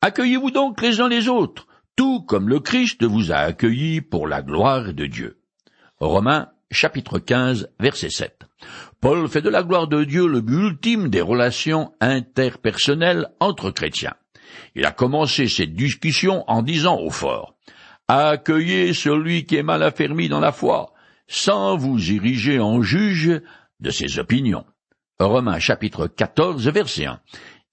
Accueillez-vous 0.00 0.50
donc 0.50 0.80
les 0.80 1.02
uns 1.02 1.10
les 1.10 1.28
autres, 1.28 1.66
tout 1.94 2.22
comme 2.22 2.48
le 2.48 2.58
Christ 2.58 3.04
vous 3.04 3.32
a 3.32 3.36
accueillis 3.36 4.00
pour 4.00 4.26
la 4.26 4.40
gloire 4.40 4.94
de 4.94 5.04
Dieu. 5.04 5.42
Romains 5.98 6.48
chapitre 6.70 7.18
15 7.18 7.68
verset 7.78 8.08
7. 8.08 8.46
Paul 9.02 9.28
fait 9.28 9.42
de 9.42 9.50
la 9.50 9.62
gloire 9.62 9.88
de 9.88 10.04
Dieu 10.04 10.26
le 10.26 10.40
but 10.40 10.68
ultime 10.68 11.10
des 11.10 11.20
relations 11.20 11.92
interpersonnelles 12.00 13.28
entre 13.40 13.70
chrétiens. 13.70 14.14
Il 14.74 14.86
a 14.86 14.92
commencé 14.92 15.48
cette 15.48 15.74
discussion 15.74 16.44
en 16.48 16.62
disant 16.62 16.98
au 16.98 17.10
fort 17.10 17.54
Accueillez 18.08 18.92
celui 18.92 19.44
qui 19.44 19.56
est 19.56 19.62
mal 19.62 19.82
affermi 19.82 20.28
dans 20.28 20.40
la 20.40 20.52
foi, 20.52 20.92
sans 21.26 21.76
vous 21.76 22.12
ériger 22.12 22.60
en 22.60 22.82
juge 22.82 23.40
de 23.80 23.90
ses 23.90 24.18
opinions. 24.18 24.64
Romains 25.18 25.58
chapitre 25.58 26.06
14 26.06 26.68
verset 26.68 27.06
1 27.06 27.20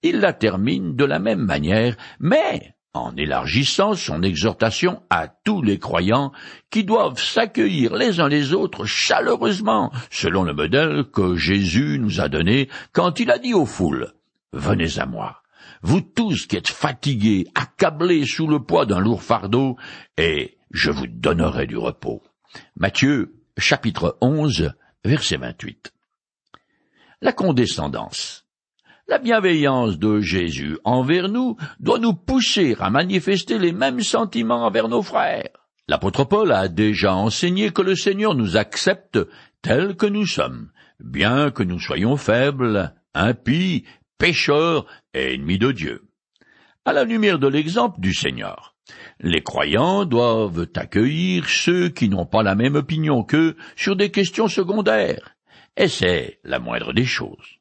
il 0.02 0.18
la 0.18 0.32
termine 0.32 0.96
de 0.96 1.04
la 1.04 1.18
même 1.18 1.44
manière, 1.44 1.96
mais 2.18 2.74
en 2.94 3.16
élargissant 3.16 3.94
son 3.94 4.22
exhortation 4.22 5.02
à 5.08 5.28
tous 5.28 5.62
les 5.62 5.78
croyants 5.78 6.32
qui 6.70 6.84
doivent 6.84 7.20
s'accueillir 7.20 7.94
les 7.94 8.20
uns 8.20 8.28
les 8.28 8.52
autres 8.52 8.84
chaleureusement, 8.84 9.90
selon 10.10 10.42
le 10.42 10.52
modèle 10.52 11.04
que 11.04 11.36
Jésus 11.36 11.98
nous 11.98 12.20
a 12.20 12.28
donné 12.28 12.68
quand 12.92 13.18
il 13.20 13.30
a 13.30 13.38
dit 13.38 13.54
aux 13.54 13.64
foules 13.64 14.12
Venez 14.52 14.98
à 14.98 15.06
moi, 15.06 15.41
vous 15.82 16.00
tous 16.00 16.46
qui 16.46 16.56
êtes 16.56 16.68
fatigués, 16.68 17.46
accablés 17.54 18.24
sous 18.24 18.46
le 18.46 18.60
poids 18.60 18.86
d'un 18.86 19.00
lourd 19.00 19.22
fardeau, 19.22 19.76
et 20.16 20.58
je 20.70 20.90
vous 20.90 21.06
donnerai 21.06 21.66
du 21.66 21.76
repos. 21.76 22.22
Matthieu 22.76 23.34
chapitre 23.58 24.16
11 24.20 24.72
verset 25.04 25.36
28. 25.36 25.92
La 27.20 27.32
condescendance. 27.32 28.46
La 29.08 29.18
bienveillance 29.18 29.98
de 29.98 30.20
Jésus 30.20 30.78
envers 30.84 31.28
nous 31.28 31.56
doit 31.80 31.98
nous 31.98 32.14
pousser 32.14 32.76
à 32.78 32.88
manifester 32.88 33.58
les 33.58 33.72
mêmes 33.72 34.00
sentiments 34.00 34.64
envers 34.64 34.88
nos 34.88 35.02
frères. 35.02 35.50
L'apôtre 35.88 36.24
Paul 36.24 36.52
a 36.52 36.68
déjà 36.68 37.14
enseigné 37.14 37.70
que 37.70 37.82
le 37.82 37.96
Seigneur 37.96 38.34
nous 38.34 38.56
accepte 38.56 39.18
tels 39.60 39.96
que 39.96 40.06
nous 40.06 40.26
sommes, 40.26 40.70
bien 41.00 41.50
que 41.50 41.64
nous 41.64 41.80
soyons 41.80 42.16
faibles, 42.16 42.94
impies, 43.14 43.84
pécheurs 44.18 44.86
ennemis 45.14 45.58
de 45.58 45.72
Dieu. 45.72 46.08
À 46.84 46.92
la 46.92 47.04
lumière 47.04 47.38
de 47.38 47.48
l'exemple 47.48 48.00
du 48.00 48.12
Seigneur, 48.12 48.74
les 49.20 49.42
croyants 49.42 50.04
doivent 50.04 50.68
accueillir 50.74 51.48
ceux 51.48 51.88
qui 51.88 52.08
n'ont 52.08 52.26
pas 52.26 52.42
la 52.42 52.54
même 52.54 52.74
opinion 52.74 53.22
qu'eux 53.22 53.56
sur 53.76 53.96
des 53.96 54.10
questions 54.10 54.48
secondaires, 54.48 55.36
et 55.76 55.88
c'est 55.88 56.40
la 56.44 56.58
moindre 56.58 56.92
des 56.92 57.04
choses. 57.04 57.58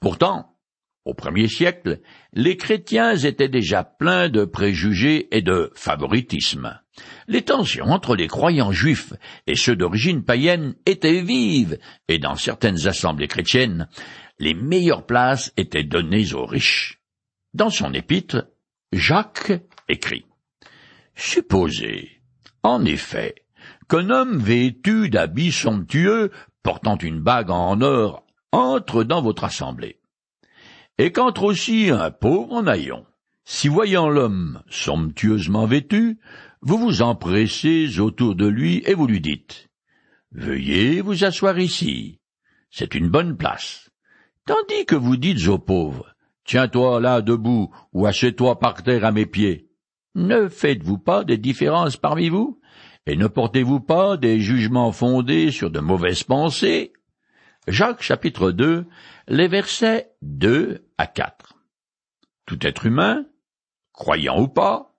Pourtant, 0.00 0.56
au 1.04 1.14
premier 1.14 1.48
siècle, 1.48 2.00
les 2.32 2.56
chrétiens 2.56 3.16
étaient 3.16 3.48
déjà 3.48 3.82
pleins 3.82 4.28
de 4.28 4.44
préjugés 4.44 5.34
et 5.36 5.42
de 5.42 5.72
favoritisme. 5.74 6.78
Les 7.26 7.42
tensions 7.42 7.86
entre 7.86 8.14
les 8.14 8.28
croyants 8.28 8.70
juifs 8.70 9.12
et 9.46 9.56
ceux 9.56 9.74
d'origine 9.74 10.24
païenne 10.24 10.74
étaient 10.86 11.22
vives, 11.22 11.78
et 12.08 12.18
dans 12.18 12.36
certaines 12.36 12.86
assemblées 12.86 13.28
chrétiennes, 13.28 13.88
les 14.42 14.54
meilleures 14.54 15.06
places 15.06 15.52
étaient 15.56 15.84
données 15.84 16.34
aux 16.34 16.44
riches. 16.44 17.00
Dans 17.54 17.70
son 17.70 17.94
épître, 17.94 18.48
Jacques 18.92 19.52
écrit 19.88 20.26
Supposez, 21.14 22.20
en 22.64 22.84
effet, 22.84 23.36
qu'un 23.88 24.10
homme 24.10 24.38
vêtu 24.38 25.08
d'habits 25.10 25.52
somptueux, 25.52 26.32
portant 26.64 26.98
une 26.98 27.20
bague 27.20 27.50
en 27.50 27.80
or, 27.82 28.26
entre 28.50 29.04
dans 29.04 29.22
votre 29.22 29.44
assemblée 29.44 30.00
et 30.98 31.12
qu'entre 31.12 31.44
aussi 31.44 31.90
un 31.90 32.10
pauvre 32.10 32.52
en 32.52 32.66
haillons. 32.66 33.06
Si 33.44 33.68
voyant 33.68 34.08
l'homme 34.08 34.60
somptueusement 34.68 35.66
vêtu, 35.66 36.18
vous 36.62 36.78
vous 36.78 37.00
empressez 37.00 38.00
autour 38.00 38.34
de 38.34 38.46
lui 38.46 38.82
et 38.86 38.94
vous 38.94 39.06
lui 39.06 39.20
dites 39.20 39.68
Veuillez 40.32 41.00
vous 41.00 41.24
asseoir 41.24 41.60
ici. 41.60 42.18
C'est 42.70 42.96
une 42.96 43.08
bonne 43.08 43.36
place. 43.36 43.91
Tandis 44.44 44.86
que 44.86 44.96
vous 44.96 45.16
dites 45.16 45.46
au 45.46 45.58
pauvre 45.58 46.14
Tiens-toi 46.44 47.00
là 47.00 47.22
debout 47.22 47.72
ou 47.92 48.06
assieds-toi 48.06 48.58
par 48.58 48.82
terre 48.82 49.04
à 49.04 49.12
mes 49.12 49.26
pieds. 49.26 49.70
Ne 50.16 50.48
faites-vous 50.48 50.98
pas 50.98 51.22
des 51.22 51.38
différences 51.38 51.96
parmi 51.96 52.28
vous? 52.28 52.60
Et 53.06 53.16
ne 53.16 53.28
portez-vous 53.28 53.80
pas 53.80 54.16
des 54.16 54.40
jugements 54.40 54.90
fondés 54.90 55.52
sur 55.52 55.70
de 55.70 55.78
mauvaises 55.78 56.24
pensées? 56.24 56.92
Jacques 57.68 58.02
chapitre 58.02 58.50
2, 58.50 58.86
les 59.28 59.46
versets 59.46 60.10
2 60.22 60.88
à 60.98 61.06
4. 61.06 61.54
Tout 62.44 62.66
être 62.66 62.86
humain, 62.86 63.24
croyant 63.92 64.40
ou 64.40 64.48
pas, 64.48 64.96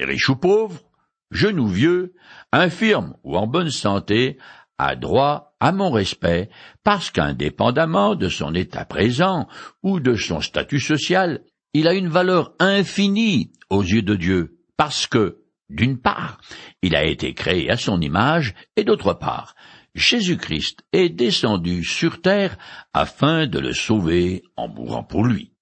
riche 0.00 0.30
ou 0.30 0.36
pauvre, 0.36 0.82
jeune 1.30 1.60
ou 1.60 1.66
vieux, 1.66 2.14
infirme 2.52 3.16
ou 3.22 3.36
en 3.36 3.46
bonne 3.46 3.70
santé, 3.70 4.38
a 4.78 4.96
droit 4.96 5.56
à 5.60 5.72
mon 5.72 5.90
respect 5.90 6.48
parce 6.84 7.10
qu'indépendamment 7.10 8.14
de 8.14 8.28
son 8.28 8.54
état 8.54 8.84
présent 8.84 9.48
ou 9.82 10.00
de 10.00 10.14
son 10.14 10.40
statut 10.40 10.80
social, 10.80 11.42
il 11.74 11.88
a 11.88 11.94
une 11.94 12.08
valeur 12.08 12.54
infinie 12.60 13.52
aux 13.70 13.82
yeux 13.82 14.02
de 14.02 14.14
Dieu 14.14 14.58
parce 14.76 15.06
que, 15.06 15.38
d'une 15.68 15.98
part, 15.98 16.40
il 16.82 16.96
a 16.96 17.04
été 17.04 17.34
créé 17.34 17.70
à 17.70 17.76
son 17.76 18.00
image 18.00 18.54
et 18.76 18.84
d'autre 18.84 19.12
part, 19.12 19.54
Jésus-Christ 19.94 20.84
est 20.92 21.08
descendu 21.08 21.82
sur 21.82 22.22
terre 22.22 22.56
afin 22.94 23.46
de 23.46 23.58
le 23.58 23.72
sauver 23.72 24.44
en 24.56 24.68
mourant 24.68 25.02
pour 25.02 25.24
lui. 25.24 25.52